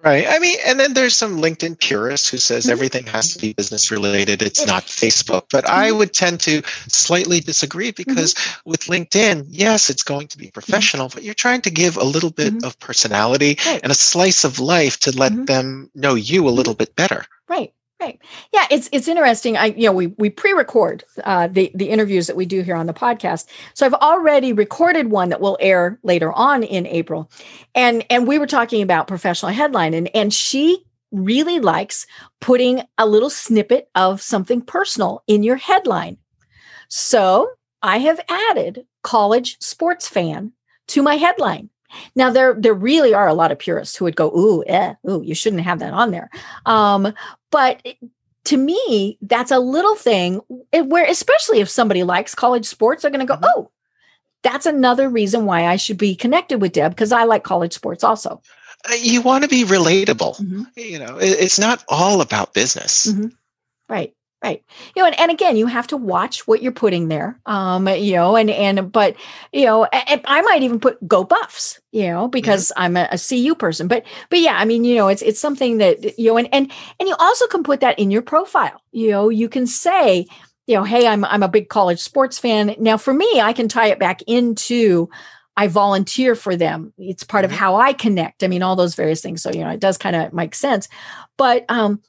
[0.04, 0.26] Right.
[0.28, 2.72] I mean, and then there's some LinkedIn purists who says mm-hmm.
[2.72, 4.42] everything has to be business related.
[4.42, 5.46] It's not Facebook.
[5.50, 5.80] But mm-hmm.
[5.80, 8.70] I would tend to slightly disagree because mm-hmm.
[8.70, 10.52] with LinkedIn, yes, it's going to be mm-hmm.
[10.52, 12.66] professional, but you're trying to give a little bit mm-hmm.
[12.66, 13.80] of personality right.
[13.82, 15.46] and a slice of life to let mm-hmm.
[15.46, 17.24] them know you a little bit better.
[17.48, 17.72] Right.
[18.56, 19.58] Yeah, it's it's interesting.
[19.58, 22.86] I you know we we pre-record uh, the the interviews that we do here on
[22.86, 23.44] the podcast.
[23.74, 27.30] So I've already recorded one that will air later on in April,
[27.74, 30.82] and and we were talking about professional headline, and and she
[31.12, 32.06] really likes
[32.40, 36.16] putting a little snippet of something personal in your headline.
[36.88, 37.50] So
[37.82, 40.52] I have added college sports fan
[40.88, 41.68] to my headline.
[42.14, 45.22] Now there there really are a lot of purists who would go, ooh, eh, ooh,
[45.22, 46.30] you shouldn't have that on there.
[46.64, 47.12] Um,
[47.50, 47.86] but
[48.46, 50.40] to me, that's a little thing
[50.72, 53.44] where, especially if somebody likes college sports, they're going to go, mm-hmm.
[53.56, 53.70] oh,
[54.42, 58.04] that's another reason why I should be connected with Deb because I like college sports
[58.04, 58.40] also.
[58.88, 60.40] Uh, you want to be relatable.
[60.40, 60.62] Mm-hmm.
[60.76, 63.06] You know, it's not all about business.
[63.06, 63.28] Mm-hmm.
[63.88, 64.62] Right right
[64.94, 68.12] you know and, and again you have to watch what you're putting there um you
[68.12, 69.16] know and and but
[69.52, 72.30] you know I, I might even put go buffs you know mm-hmm.
[72.30, 72.82] because mm-hmm.
[72.82, 75.78] i'm a, a, cu person but but yeah i mean you know it's it's something
[75.78, 76.70] that you know and and
[77.00, 80.26] and you also can put that in your profile you know you can say
[80.66, 83.68] you know hey i'm i'm a big college sports fan now for me i can
[83.68, 85.08] tie it back into
[85.58, 86.92] I volunteer for them.
[86.98, 87.58] It's part of mm-hmm.
[87.58, 88.44] how I connect.
[88.44, 89.42] I mean, all those various things.
[89.42, 90.86] So, you know, it does kind of make sense.
[91.38, 92.02] But um,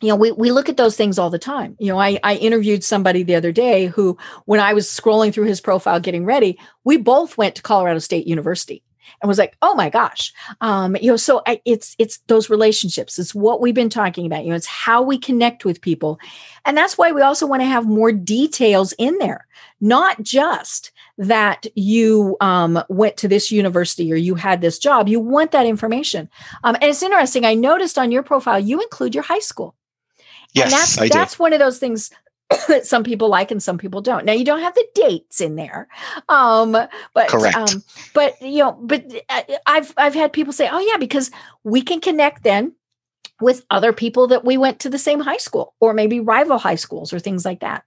[0.00, 1.76] you know, we, we look at those things all the time.
[1.78, 5.46] You know, I, I interviewed somebody the other day who, when I was scrolling through
[5.46, 8.82] his profile getting ready, we both went to Colorado State University
[9.20, 10.32] and was like, oh my gosh.
[10.60, 13.18] Um, you know, so I, it's it's those relationships.
[13.18, 14.44] It's what we've been talking about.
[14.44, 16.18] You know, it's how we connect with people.
[16.64, 19.46] And that's why we also want to have more details in there,
[19.80, 25.08] not just that you um, went to this university or you had this job.
[25.08, 26.28] You want that information.
[26.62, 27.44] Um, and it's interesting.
[27.44, 29.74] I noticed on your profile, you include your high school.
[30.58, 32.10] Yes, and that's I that's one of those things
[32.68, 34.24] that some people like and some people don't.
[34.24, 35.88] Now you don't have the dates in there,
[36.28, 37.56] um, but correct.
[37.56, 37.82] Um,
[38.14, 41.30] but you know, but uh, I've I've had people say, oh yeah, because
[41.64, 42.74] we can connect then
[43.40, 46.74] with other people that we went to the same high school or maybe rival high
[46.74, 47.84] schools or things like that.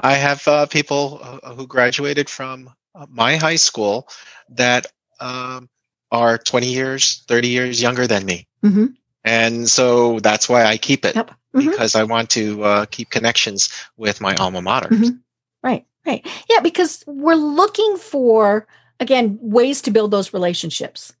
[0.00, 4.08] I have uh, people uh, who graduated from uh, my high school
[4.50, 4.86] that
[5.20, 5.68] um,
[6.10, 8.46] are 20 years, 30 years younger than me.
[8.62, 8.86] Mm-hmm.
[9.24, 11.32] and so that's why I keep it Yep.
[11.54, 11.70] Mhm.
[11.70, 14.88] because I want to uh, keep connections with my alma mater.
[14.88, 15.20] Mhm.
[15.62, 15.84] Right.
[16.06, 16.26] Right.
[16.50, 18.66] Yeah, because we're looking for
[19.00, 21.12] again ways to build those relationships.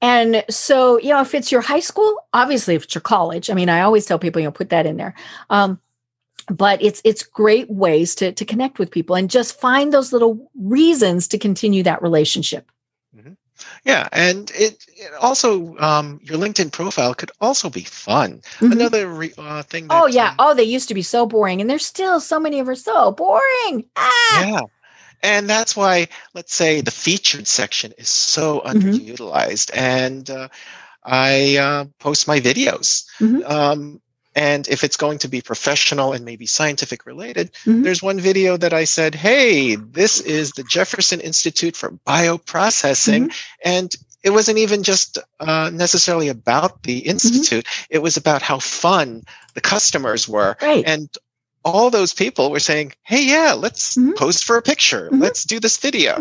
[0.00, 3.54] And so, you know, if it's your high school, obviously if it's your college, I
[3.54, 5.14] mean, I always tell people, you know, put that in there.
[5.50, 5.80] Um,
[6.50, 10.50] but it's it's great ways to to connect with people and just find those little
[10.58, 12.70] reasons to continue that relationship.
[13.84, 18.42] Yeah, and it, it also um, your LinkedIn profile could also be fun.
[18.60, 18.72] Mhm.
[18.72, 19.88] Another re, uh, thing.
[19.88, 20.28] That, Oh yeah.
[20.30, 22.74] um, Oh, they used to be so boring, and there's still so many of are
[22.74, 23.84] so boring.
[23.96, 24.46] Ah!
[24.48, 24.60] yeah,
[25.22, 28.74] and that's why let's say the featured section is so Mhm.
[28.76, 30.48] underutilized, and uh,
[31.04, 33.04] I uh, post my videos.
[33.20, 33.48] Mhm.
[33.48, 34.00] Um,
[34.46, 37.82] and if it's going to be professional and maybe scientific related, Mhm.
[37.84, 43.70] there's one video that I said, "Hey, this is the Jefferson Institute for Bioprocessing," Mm-hmm.
[43.74, 43.88] and
[44.22, 47.10] it wasn't even just uh, necessarily about the Mm-hmm.
[47.14, 47.66] institute.
[47.90, 49.22] It was about how fun
[49.54, 50.84] the customers were, Right.
[50.86, 51.08] and
[51.64, 54.16] all those people were saying, "Hey, yeah, let's Mhm.
[54.16, 55.04] post for a picture.
[55.12, 55.20] Mhm.
[55.24, 56.14] Let's do this video."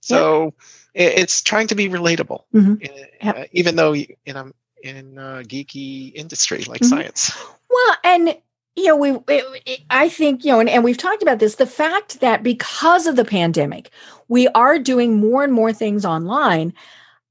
[0.00, 0.54] So
[0.96, 2.74] i- it's trying to be relatable, Mhm.
[2.84, 3.48] uh, Yep.
[3.52, 4.44] even though you- a
[4.82, 6.88] in a geeky industry like Mhm.
[6.90, 7.32] science.
[7.70, 8.36] Well, and
[8.76, 11.54] you know, we it, it- I think you know, and, and we've talked about this.
[11.54, 13.90] The fact that because of the pandemic,
[14.28, 16.74] we are doing more and more things online.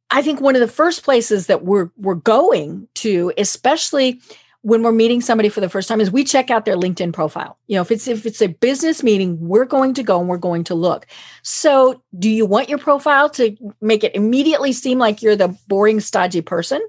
[0.09, 4.19] I think one of the first places that we're we're going to, especially
[4.63, 7.57] when we're meeting somebody for the first time, is we check out their LinkedIn profile.
[7.67, 10.37] You know, if it's if it's a business meeting, we're going to go and we're
[10.37, 11.05] going to look.
[11.43, 15.99] So, do you want your profile to make it immediately seem like you're the boring,
[15.99, 16.81] stodgy person?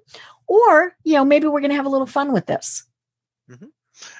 [0.47, 2.84] Or, you know, maybe we're going to have a little fun with this.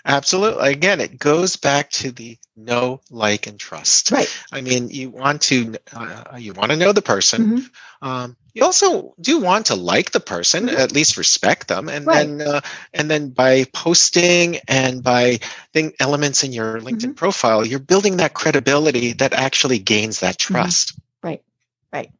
[0.05, 0.70] Absolutely.
[0.73, 4.11] Again, it goes back to the know, like, and trust.
[4.11, 4.29] Right.
[4.53, 7.59] I mean, you want to uh, you want to know the person.
[7.59, 7.70] Mhm.
[8.03, 10.77] Um, you also do want to like the person, Mhm.
[10.79, 12.27] at least respect them, and Right.
[12.27, 12.61] then uh,
[12.93, 15.39] and then by posting and by
[15.73, 17.12] thing elements in your LinkedIn Mm-hmm.
[17.14, 20.55] profile, you're building that credibility that actually gains that Mm-hmm.
[20.55, 20.99] trust.
[21.23, 21.43] Right.
[21.93, 22.11] Right.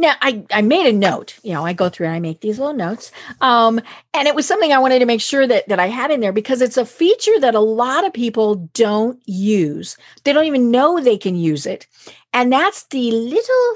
[0.00, 2.58] Now I, I made a note, you know, I go through and I make these
[2.58, 3.10] little notes.
[3.40, 3.80] Um,
[4.14, 6.32] and it was something I wanted to make sure that that I had in there
[6.32, 9.96] because it's a feature that a lot of people don't use.
[10.22, 11.86] They don't even know they can use it.
[12.32, 13.74] And that's the little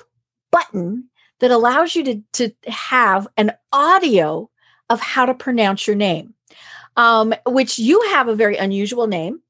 [0.53, 1.09] button
[1.41, 4.49] that allows you to, to have an audio
[4.89, 6.35] of how to pronounce your name.
[6.97, 9.41] Um, which you have a very unusual name.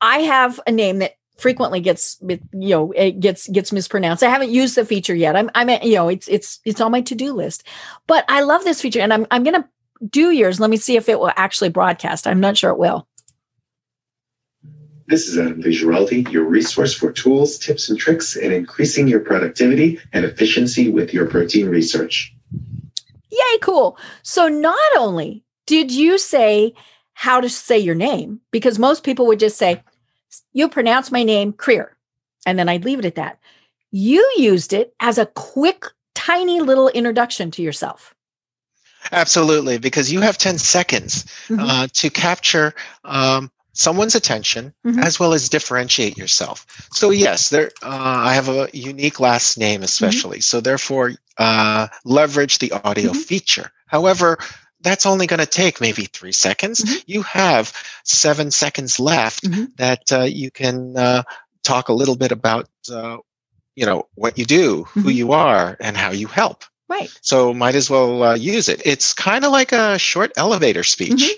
[0.00, 4.22] I have a name that frequently gets you know it gets gets mispronounced.
[4.22, 5.36] I haven't used the feature yet.
[5.36, 7.64] I'm I'm you know it's it's it's on my to-do list.
[8.06, 9.68] But I love this feature and I'm I'm going to
[10.08, 10.60] do yours.
[10.60, 12.26] Let me see if it will actually broadcast.
[12.26, 13.06] I'm not sure it will.
[15.08, 20.00] This is Adam Ligeralde, your resource for tools, tips, and tricks in increasing your productivity
[20.12, 22.34] and efficiency with your protein research.
[23.30, 23.96] Yay, cool.
[24.22, 26.74] So not only did you say
[27.14, 29.82] how to say your name because most people would just say
[30.52, 31.90] you pronounce my name Krier
[32.46, 33.38] and then I'd leave it at that.
[33.90, 38.14] You used it as a quick tiny little introduction to yourself.
[39.12, 41.58] Absolutely, because you have 10 seconds Mhm.
[41.60, 42.74] uh, to capture
[43.04, 45.04] um, someone's attention Mhm.
[45.04, 46.66] as well as differentiate yourself.
[46.92, 47.70] So, yes, there.
[47.82, 50.40] Uh, I have a unique last name, especially.
[50.40, 53.16] So, therefore, uh, leverage the audio Mhm.
[53.16, 53.70] feature.
[53.86, 54.38] However,
[54.80, 56.84] that's only going to take maybe three seconds.
[56.84, 57.02] Mhm.
[57.06, 57.72] You have
[58.04, 59.76] seven seconds left Mhm.
[59.76, 61.22] that uh, you can uh,
[61.64, 62.68] talk a little bit about.
[62.90, 63.18] Uh,
[63.74, 65.14] you know what you do, who Mhm.
[65.14, 66.64] you are, and how you help.
[66.88, 67.10] Right.
[67.20, 68.80] So might as well uh, use it.
[68.86, 71.30] It's kind of like a short elevator speech.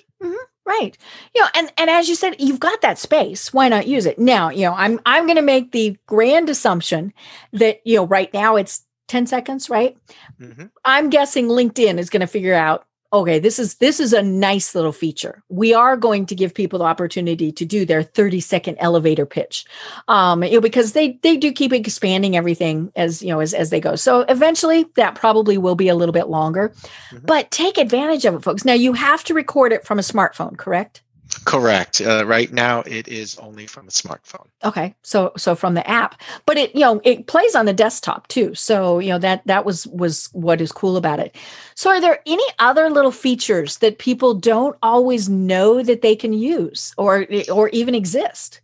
[0.64, 0.96] Right.
[1.34, 3.54] You know, and and as you said, you've got that space.
[3.54, 4.18] Why not use it?
[4.18, 7.14] Now, you know, I'm I'm going to make the grand assumption
[7.54, 9.96] that, you know, right now it's 10 seconds, right?
[10.38, 10.70] Mhm.
[10.84, 14.74] I'm guessing LinkedIn is going to figure out, okay, this is this is a nice
[14.74, 15.42] little feature.
[15.48, 19.64] We are going to give people the opportunity to do their 30 second elevator pitch.
[20.08, 23.70] Um, you know, because they they do keep expanding everything as, you know, as as
[23.70, 23.96] they go.
[23.96, 26.72] So eventually that probably will be a little bit longer.
[27.10, 27.26] Mhm.
[27.26, 28.64] But take advantage of it, folks.
[28.64, 31.02] Now you have to record it from a smartphone, correct?
[31.44, 32.00] Correct.
[32.00, 34.46] Uh, right now, it is only from a smartphone.
[34.64, 38.28] Okay, so so from the app, but it you know it plays on the desktop
[38.28, 38.54] too.
[38.54, 41.36] So you know that that was was what is cool about it.
[41.74, 46.32] So are there any other little features that people don't always know that they can
[46.32, 48.60] use or or even exist?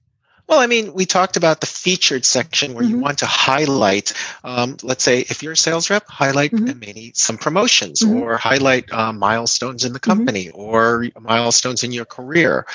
[0.47, 2.99] Well, I mean, we talked about the featured section where you Mhm.
[2.99, 4.13] want to highlight,
[4.45, 6.69] um, let's say, if you're a sales rep, highlight Mhm.
[6.69, 8.05] uh, maybe some promotions Mhm.
[8.05, 12.67] or highlight uh, milestones in the company or milestones in your career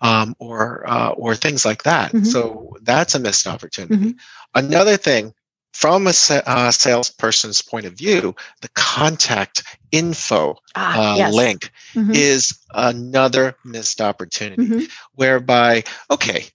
[0.00, 2.14] um, or uh, or things like that.
[2.14, 2.24] Mhm.
[2.24, 4.08] So that's a missed opportunity.
[4.08, 4.20] Mhm.
[4.54, 5.32] Another thing
[5.72, 6.12] from a
[6.46, 11.36] uh, salesperson's point of view, the contact info Ah, uh, yes.
[11.36, 16.46] link Mhm, is another missed opportunity mhm, whereby, okay,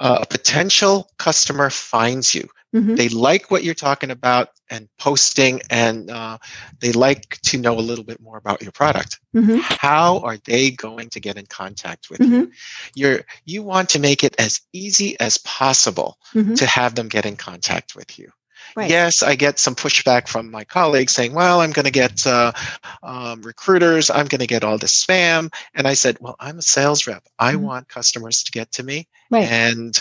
[0.00, 2.48] uh, a potential customer finds you.
[2.74, 2.96] mhm.
[2.96, 6.36] They like what you're talking about and posting, and uh,
[6.80, 9.20] they like to know a little bit more about your product.
[9.34, 9.60] Mhm.
[9.60, 12.30] How are they going to get in contact with Mhm.
[12.30, 12.52] you?
[12.94, 16.56] You're, you want to make it as easy as possible Mhm.
[16.58, 18.30] to have them get in contact with you.
[18.76, 18.90] Right.
[18.90, 22.52] Yes, I get some pushback from my colleagues saying, well, I'm going to get uh,
[23.02, 25.52] um, recruiters, I'm going to get all this spam.
[25.74, 27.24] And I said, well, I'm a sales rep.
[27.38, 27.60] I Mhm.
[27.60, 29.08] want customers to get to me.
[29.30, 29.48] Right.
[29.48, 30.00] And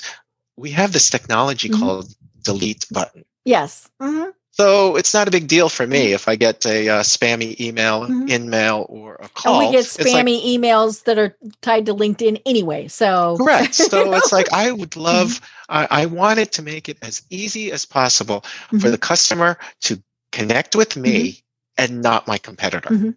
[0.57, 1.80] we have this technology Mhm.
[1.80, 3.26] called delete button.
[3.45, 3.89] Yes.
[4.01, 4.32] Mhm.
[4.57, 8.07] So it's not a big deal for me if I get a uh, spammy email,
[8.07, 8.27] Mhm.
[8.27, 9.59] in mail, or a call.
[9.61, 12.87] And we get It's like- spammy emails that are tied to LinkedIn anyway.
[12.87, 13.75] So Correct.
[13.75, 17.85] So it's like I would love, I, I wanted to make it as easy as
[17.85, 18.91] possible for Mhm.
[18.91, 20.01] the customer to
[20.31, 21.43] connect with me
[21.77, 23.13] and not my competitor.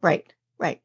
[0.00, 0.80] Right, right.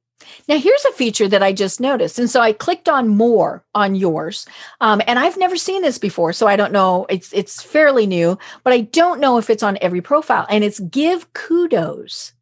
[0.48, 2.20] Now, here's a feature that I just noticed.
[2.20, 4.46] And so I clicked on more on yours.
[4.82, 6.34] Um, and I've never seen this before.
[6.34, 7.06] So I don't know.
[7.10, 10.46] It's it's fairly new, but I don't know if it's on every profile.
[10.50, 12.34] And it's give kudos.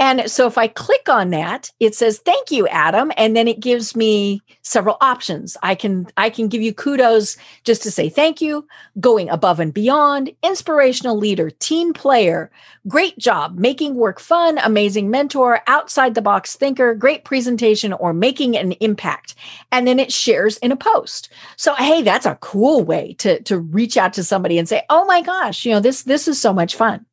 [0.00, 3.60] And so if I click on that, it says thank you Adam and then it
[3.60, 5.58] gives me several options.
[5.62, 8.66] I can I can give you kudos just to say thank you,
[8.98, 12.50] going above and beyond, inspirational leader, team player,
[12.88, 18.56] great job, making work fun, amazing mentor, outside the box thinker, great presentation or making
[18.56, 19.34] an impact.
[19.70, 21.28] And then it shares in a post.
[21.56, 25.04] So hey, that's a cool way to to reach out to somebody and say, "Oh
[25.04, 27.04] my gosh, you know, this this is so much fun."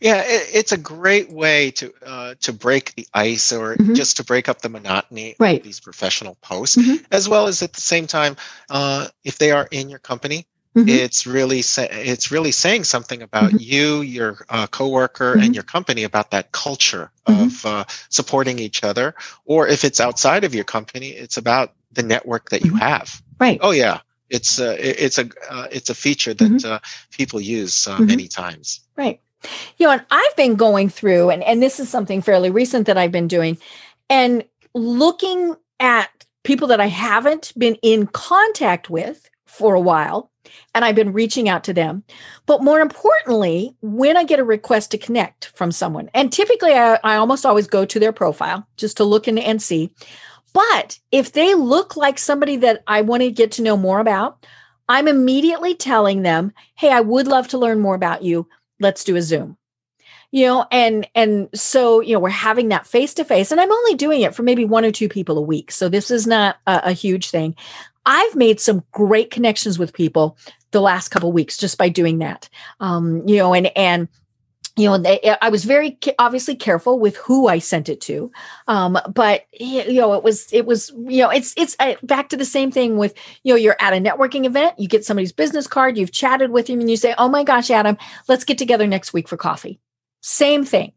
[0.00, 3.94] Yeah, it, it's a great way to uh, to break the ice or Mhm.
[3.94, 5.58] just to break up the monotony Right.
[5.60, 7.04] of these professional posts, Mhm.
[7.10, 8.36] as well as at the same time,
[8.70, 10.46] uh, if they are in your company,
[10.76, 10.88] Mhm.
[10.88, 13.60] it's really sa- it's really saying something about Mhm.
[13.60, 15.44] you, your uh, coworker, Mhm.
[15.44, 17.44] and your company about that culture Mhm.
[17.46, 19.14] of uh, supporting each other.
[19.46, 22.80] Or if it's outside of your company, it's about the network that you Mhm.
[22.80, 23.22] have.
[23.40, 23.58] Right.
[23.62, 26.64] Oh yeah, it's uh, it- it's a uh, it's a feature that Mhm.
[26.64, 26.78] uh,
[27.10, 28.80] people use uh, many times.
[28.96, 29.20] Right.
[29.78, 32.98] You know, and I've been going through, and, and this is something fairly recent that
[32.98, 33.58] I've been doing,
[34.08, 36.10] and looking at
[36.44, 40.30] people that I haven't been in contact with for a while,
[40.74, 42.04] and I've been reaching out to them.
[42.46, 46.98] But more importantly, when I get a request to connect from someone, and typically I,
[47.04, 49.92] I almost always go to their profile just to look in and see.
[50.52, 54.46] But if they look like somebody that I want to get to know more about,
[54.88, 58.48] I'm immediately telling them, hey, I would love to learn more about you
[58.80, 59.56] let's do a zoom.
[60.30, 63.70] You know and and so you know we're having that face to face and i'm
[63.70, 66.56] only doing it for maybe one or two people a week so this is not
[66.66, 67.54] a, a huge thing.
[68.06, 70.38] I've made some great connections with people
[70.70, 72.48] the last couple weeks just by doing that.
[72.80, 74.08] Um you know and and
[74.76, 78.30] you know they, i was very obviously careful with who i sent it to
[78.68, 82.36] um but you know it was it was you know it's it's uh, back to
[82.36, 85.66] the same thing with you know you're at a networking event you get somebody's business
[85.66, 87.96] card you've chatted with him and you say oh my gosh adam
[88.28, 89.78] let's get together next week for coffee.
[90.20, 90.92] Same thing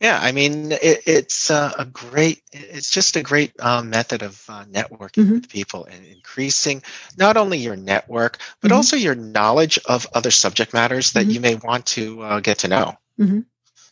[0.00, 4.42] Yeah, I mean, it, it's uh, a great, it's just a great uh, method of
[4.48, 5.34] uh, networking Mhm.
[5.34, 6.82] with people and increasing
[7.16, 8.72] not only your network, but Mhm.
[8.72, 11.32] also your knowledge of other subject matters that Mhm.
[11.32, 12.94] you may want to uh, get to know.
[13.18, 13.44] Mhm.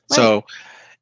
[0.07, 0.45] So,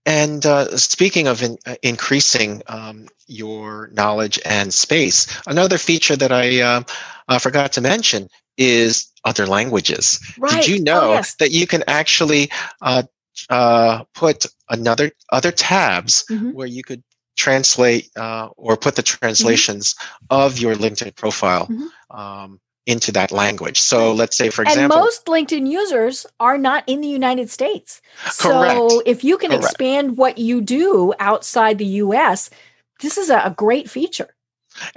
[0.06, 6.32] and uh, speaking of in, uh, increasing um, your knowledge and space, another feature that
[6.32, 10.20] I uh, forgot to mention is other languages.
[10.36, 11.36] right Did you Oh, know yes.
[11.38, 12.50] that you can actually
[12.80, 13.02] uh,
[13.50, 16.52] uh, put another other tabs Mhm.
[16.54, 17.02] where you could
[17.36, 19.94] translate uh, or put the translations
[20.30, 21.88] of your LinkedIn profile Mhm.
[22.10, 23.80] um, into that language?
[23.80, 28.00] So let's say, for and example, most linkedin users are not in the united states
[28.38, 28.74] Correct.
[28.78, 29.64] so if you can Correct.
[29.64, 32.50] expand what you do outside the us
[33.00, 34.34] this is a, a great feature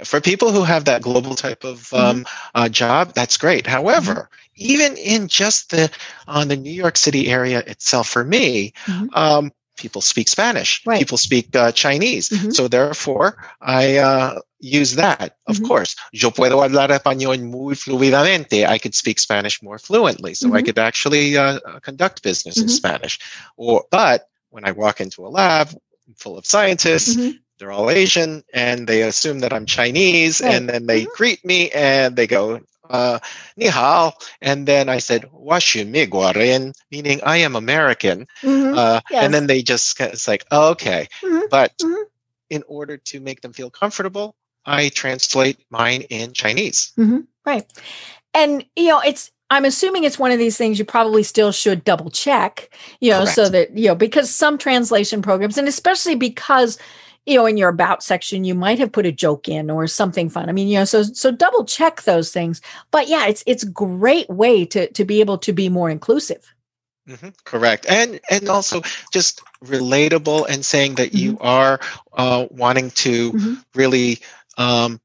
[0.04, 1.96] for people who have that global type of Mm-hmm.
[2.20, 3.66] um, uh, job, that's great.
[3.66, 5.90] However, even in just the
[6.26, 9.08] on the New York City area itself, for me, Mhm.
[9.14, 10.80] um, people speak Spanish.
[10.86, 10.98] Right.
[10.98, 12.30] People speak uh, Chinese.
[12.30, 12.54] Mhm.
[12.54, 15.36] So therefore, I uh, use that.
[15.46, 15.68] Of Mhm.
[15.68, 18.66] course, yo puedo hablar español muy fluidamente.
[18.66, 22.68] I could speak Spanish more fluently, so I could actually uh, uh, conduct business in.
[22.68, 23.18] Spanish.
[23.58, 25.68] Or, but when I walk into a lab
[26.16, 27.16] full of scientists.
[27.58, 30.54] They're all Asian and they assume that I'm Chinese Right.
[30.54, 31.12] and then they Mhm.
[31.12, 33.18] greet me and they go, uh,
[33.56, 34.12] ni hao.
[34.40, 38.26] And then I said, washu mi guarin, meaning I am American.
[38.42, 38.76] Mhm.
[38.76, 39.24] Uh, Yes.
[39.24, 41.08] And then they just, it's like, oh, okay.
[41.22, 41.48] Mhm.
[41.50, 42.04] But Mhm.
[42.50, 46.92] in order to make them feel comfortable, I translate mine in Chinese.
[47.44, 47.64] Right.
[48.34, 51.84] and you know it's I'm assuming it's one of these things you probably still should
[51.84, 52.68] double check,
[53.00, 56.78] you know, so that, you know, because some translation programs, and especially because,
[57.26, 60.28] you know, in your about section, you might have put a joke in or something
[60.28, 60.48] fun.
[60.48, 62.62] I mean, you know, so so double check those things.
[62.92, 66.54] But yeah, it's it's great way to to be able to be more inclusive.
[67.08, 71.80] Mhm, Correct, and and also just relatable and saying that you are
[72.12, 73.64] uh, wanting to Mhm.
[73.74, 74.18] really
[74.58, 75.00] um,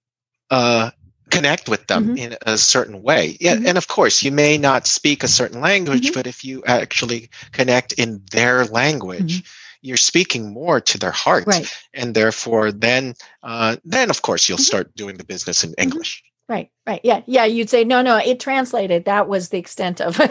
[0.49, 0.91] uh,
[1.29, 2.17] connect with them Mhm.
[2.17, 3.37] in a certain way.
[3.39, 3.67] Yeah, Mhm.
[3.67, 6.13] and of course, you may not speak a certain language, Mhm.
[6.13, 9.43] but if you actually connect in their language,
[9.81, 11.67] you're speaking more to their heart, Right.
[11.93, 14.65] and therefore, then uh, then of course you'll Mhm.
[14.71, 16.23] start doing the business in English.
[16.49, 16.69] Right.
[16.85, 17.01] Right.
[17.03, 17.21] Yeah.
[17.27, 17.45] Yeah.
[17.45, 19.05] You'd say, no, no, it translated.
[19.05, 20.19] That was the extent of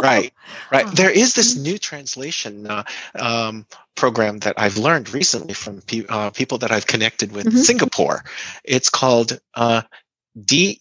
[0.00, 0.32] Right,
[0.70, 0.86] right.
[0.86, 0.90] Oh.
[0.90, 2.84] There is this new translation uh,
[3.18, 7.52] um, program that I've learned recently from pe- uh, people that I've connected with in
[7.52, 7.64] Mhm.
[7.64, 8.22] Singapore.
[8.62, 9.82] It's called uh,
[10.36, 10.76] E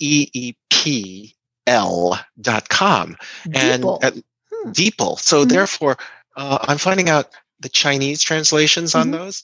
[0.78, 3.18] D-E-E-P-L dot com
[3.54, 4.04] and DeepL.
[4.04, 4.72] at Hmm.
[4.72, 5.20] DeepL.
[5.20, 5.50] So Mhm.
[5.50, 5.98] therefore,
[6.36, 9.12] uh, I'm finding out the Chinese translations on Mhm.
[9.14, 9.44] those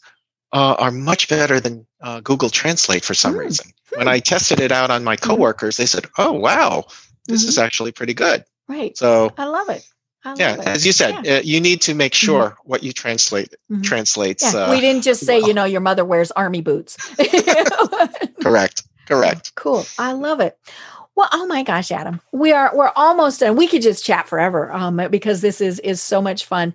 [0.51, 3.39] uh, are much better than uh, Google Translate for some Hmm.
[3.39, 3.71] reason.
[3.95, 4.07] When.
[4.07, 5.21] I tested it out on my Mhm.
[5.21, 6.85] coworkers, they said, "Oh, wow,
[7.27, 8.95] this is actually pretty good." Right.
[8.97, 9.83] So I love it.
[10.25, 10.59] I love yeah it.
[10.67, 11.37] as you said Yeah.
[11.37, 13.83] uh, you need to make sure what you translate Mhm.
[13.83, 15.47] translates Yeah, uh, we didn't just say, well.
[15.49, 16.95] you know, your mother wears army boots.
[18.41, 19.85] correct correct cool.
[19.99, 20.57] I love it.
[21.15, 23.55] Well, oh my gosh, Adam, we are we're almost done.
[23.55, 26.73] We could just chat forever, um, because this is is so much fun.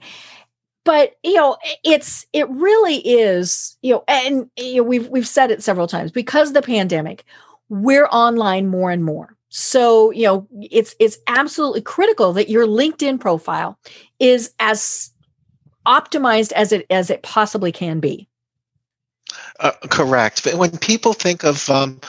[0.89, 5.51] But you know, it's it really is you know, and you know, we've we've said
[5.51, 7.25] it several times because the pandemic,
[7.69, 9.37] we're online more and more.
[9.51, 13.79] So you know, it's it's absolutely critical that your LinkedIn profile
[14.19, 15.13] is as
[15.87, 18.29] optimized as it as it possibly can be.
[19.61, 22.01] uh, correct but when people think of um,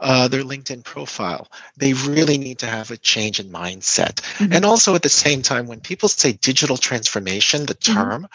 [0.00, 4.54] uh, their linkedin profile they really need to have a change in mindset Mhm.
[4.54, 7.94] and also at the same time when people say digital transformation the Mhm.
[7.94, 8.28] term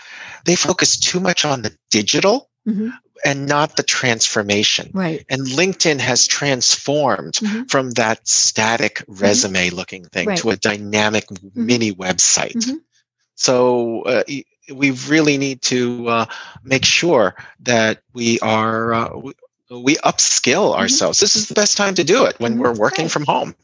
[0.45, 2.93] they focus too much on the digital Mhm.
[3.25, 5.25] and not the transformation Right.
[5.29, 7.69] and linkedin has transformed Mhm.
[7.69, 10.37] from that static resume looking thing Right.
[10.39, 12.63] to a dynamic mini website
[13.35, 14.23] so uh,
[14.73, 16.25] we really need to uh,
[16.63, 19.09] make sure that we are uh,
[19.79, 21.19] we, upskill ourselves.
[21.19, 22.59] This is the best time to do it when Mhm.
[22.59, 23.11] we're working Right.
[23.11, 23.55] from home.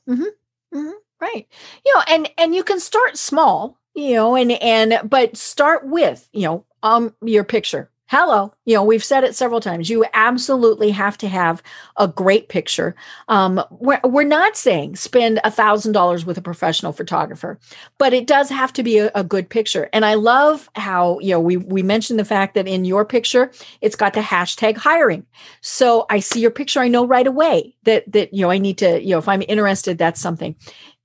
[1.22, 1.48] Right.
[1.86, 6.30] You know and and you can start small you know and and but start with
[6.32, 8.52] you know um your picture hello.
[8.66, 9.88] You know we've said it several times.
[9.88, 11.62] You absolutely have to have
[11.98, 12.96] a great picture.
[13.28, 17.60] Um we're, we're not saying spend a thousand dollars with a professional photographer
[18.00, 19.90] but it does have to be a, a good picture.
[19.94, 23.52] And i love how you know we we mentioned the fact that in your picture
[23.82, 25.24] it's got the hashtag hiring.
[25.62, 26.80] So i see your picture.
[26.80, 29.44] I know right away that that you know i need to you know if i'm
[29.48, 30.56] interested that's something.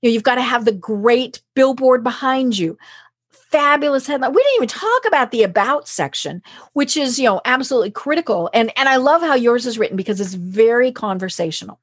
[0.01, 2.77] You know, you've got to have the great billboard behind you
[3.57, 4.33] fabulous headline.
[4.33, 6.41] We didn't even talk about the about section
[6.73, 8.49] which is you know absolutely critical.
[8.53, 11.79] And and i love how yours is written because it's very conversational.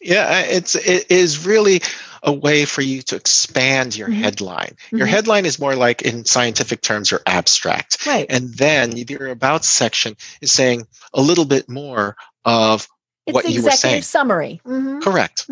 [0.00, 1.82] Yeah uh, it's it is really
[2.22, 4.22] a way for you to expand your Mhm.
[4.24, 4.74] headline.
[4.90, 5.10] Your Mhm.
[5.10, 8.06] headline is more like in scientific terms your abstract.
[8.06, 8.26] Right.
[8.30, 12.86] And then your about section is saying a little bit more of
[13.26, 14.02] it's what you were executive saying.
[14.02, 14.60] summary.
[14.66, 15.02] Mhm.
[15.02, 15.46] correct.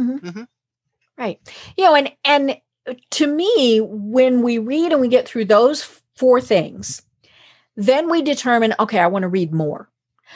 [1.18, 1.38] Right.
[1.76, 2.56] You know and and
[3.10, 5.82] to me when we read and we get through those
[6.16, 7.02] four things
[7.76, 9.88] then we determine okay i want to read more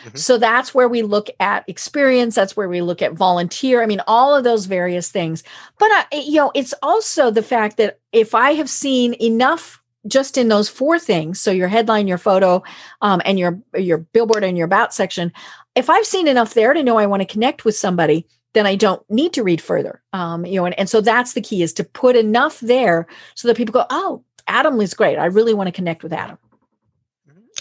[0.04, 0.18] Mhm.
[0.18, 4.02] so that's where we look at experience that's where we look at volunteer i mean
[4.08, 5.44] all of those various things
[5.78, 10.48] but you know it's also the fact that if i have seen enough just in
[10.48, 12.60] those four things so your headline your photo
[13.02, 15.32] um, and your your billboard and your about section
[15.76, 18.76] if i've seen enough there to know i want to connect with somebody then I
[18.76, 20.02] don't need to read further.
[20.12, 23.48] Um, you know, and, and so that's the key is to put enough there so
[23.48, 25.18] that people go, oh, Adam is great.
[25.18, 26.38] I really want to connect with Adam.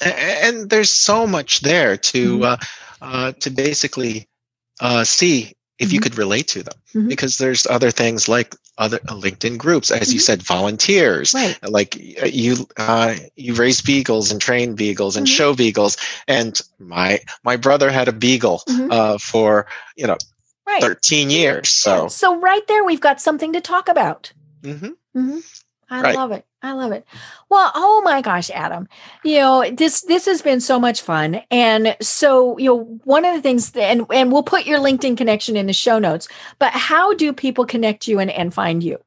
[0.01, 2.43] And there's so much there to Mhm.
[2.43, 2.57] uh,
[3.01, 4.27] uh, to basically
[4.79, 6.03] uh, see if you Mhm.
[6.03, 7.09] could relate to them Mhm.
[7.09, 10.23] because there's other things like other uh, linkedin groups as you Mhm.
[10.23, 11.57] said volunteers Right.
[11.69, 15.31] like uh, you uh, you raise beagles and train beagles and Mhm.
[15.37, 15.95] show beagles
[16.27, 18.87] and my my brother had a beagle Mhm.
[18.91, 20.17] uh, for you know
[20.73, 20.81] Right.
[20.81, 24.31] 13 years so So right there, we've got something to talk about.
[24.63, 24.95] mhm.
[25.13, 25.39] hmm
[25.89, 26.15] I Right.
[26.15, 26.45] love it.
[26.63, 27.05] I love it.
[27.49, 28.87] Well, oh my gosh, Adam,
[29.23, 33.35] you know this this has been so much fun, and so you know one of
[33.35, 36.27] the things, that, and and we'll put your LinkedIn connection in the show notes.
[36.57, 38.97] But how do people connect you and and find you?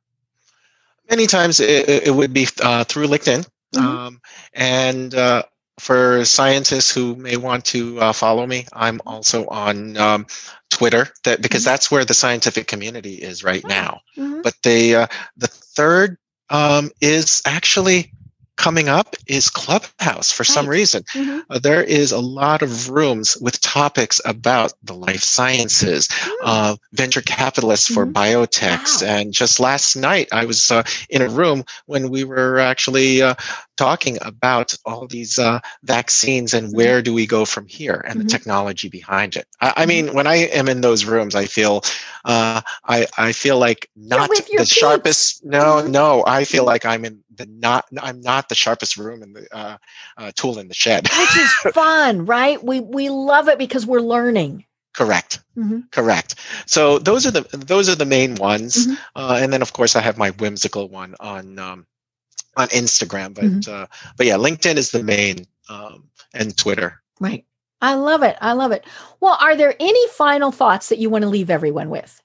[1.11, 3.81] many times it, it- would be uh, through linkedin Mhm.
[3.83, 4.21] um,
[4.55, 5.43] and uh,
[5.79, 10.27] for scientists who may want to uh, follow me i'm also on um,
[10.71, 11.65] Twitter, that because Mhm.
[11.65, 13.69] that's where the scientific community is right Oh.
[13.69, 14.01] now.
[14.19, 14.43] Mhm.
[14.43, 15.07] But the uh,
[15.37, 16.19] the third
[16.51, 18.13] um, is actually
[18.57, 20.77] coming up is Clubhouse for some Right.
[20.79, 21.05] reason.
[21.15, 21.43] Mhm.
[21.51, 26.31] Uh, there is a lot of rooms with topics about the life sciences, Mm.
[26.45, 28.13] uh, venture capitalists for Mhm.
[28.13, 29.03] biotechs.
[29.03, 29.09] Wow.
[29.09, 33.35] And just last night, I was uh, in a room when we were actually uh,
[33.77, 36.77] talking about all these uh, vaccines and Mm-hmm.
[36.77, 39.47] where do we go from here and the technology behind it.
[39.61, 39.89] I, I Mhm.
[39.89, 41.83] mean, when I am in those rooms, I feel
[42.25, 45.45] uh, I, I feel like not the sharpest.
[45.45, 47.87] No, no, I feel like I'm in the not.
[48.03, 49.77] I'm not the sharpest room in the uh,
[50.17, 51.09] uh, tool in the shed.
[51.09, 52.63] Which is fun, right?
[52.63, 54.65] We we love it because we're learning.
[54.95, 55.41] Correct.
[55.57, 55.91] Mhm.
[55.91, 56.37] Correct.
[56.67, 58.99] So those are the those are the main ones, Mhm.
[59.15, 61.87] uh, and then of course I have my whimsical one on um,
[62.57, 63.35] on Instagram.
[63.35, 63.69] But Mhm.
[63.69, 63.87] uh,
[64.17, 67.03] but yeah, LinkedIn is the main, um, and Twitter.
[67.21, 67.45] Right.
[67.83, 68.37] I love it.
[68.41, 68.85] I love it.
[69.21, 72.23] Well, are there any final thoughts that you want to leave everyone with?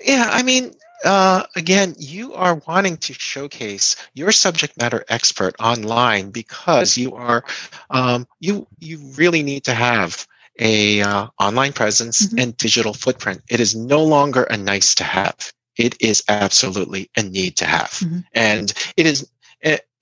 [0.00, 0.74] Yeah, I mean,
[1.04, 7.44] uh, again, you are wanting to showcase your subject matter expert online because you are
[7.90, 10.26] um, you you really need to have
[10.58, 12.42] a uh, online presence Mhm.
[12.42, 13.42] and digital footprint.
[13.48, 15.52] It is no longer a nice to have.
[15.76, 18.24] It is absolutely a need to have, Mhm.
[18.34, 19.28] and it is.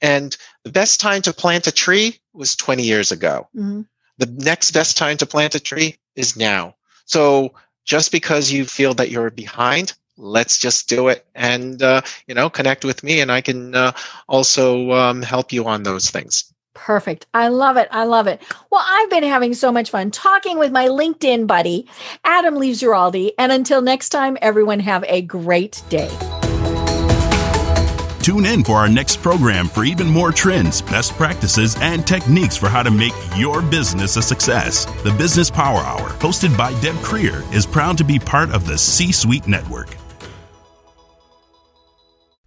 [0.01, 3.87] And the best time to plant a tree was 20 years ago Mhm.
[4.19, 6.75] the next best time to plant a tree is now.
[7.07, 12.35] So just because you feel that you're behind, let's just do it and uh, you
[12.35, 13.93] know connect with me, and I can uh,
[14.29, 16.53] also um, help you on those things.
[16.77, 17.27] Perfect.
[17.33, 17.89] I love it.
[17.91, 18.43] I love it.
[18.71, 21.89] Well, I've been having so much fun talking with my LinkedIn buddy,
[22.23, 23.31] Adam Ligeralde.
[23.39, 26.11] And until next time, everyone have a great day.
[28.27, 32.69] Tune in for our next program for even more trends, best practices, and techniques for
[32.69, 34.85] how to make your business a success.
[35.03, 38.77] The Business Power Hour, hosted by Deb Krier, is proud to be part of the
[38.77, 39.97] C Suite Network.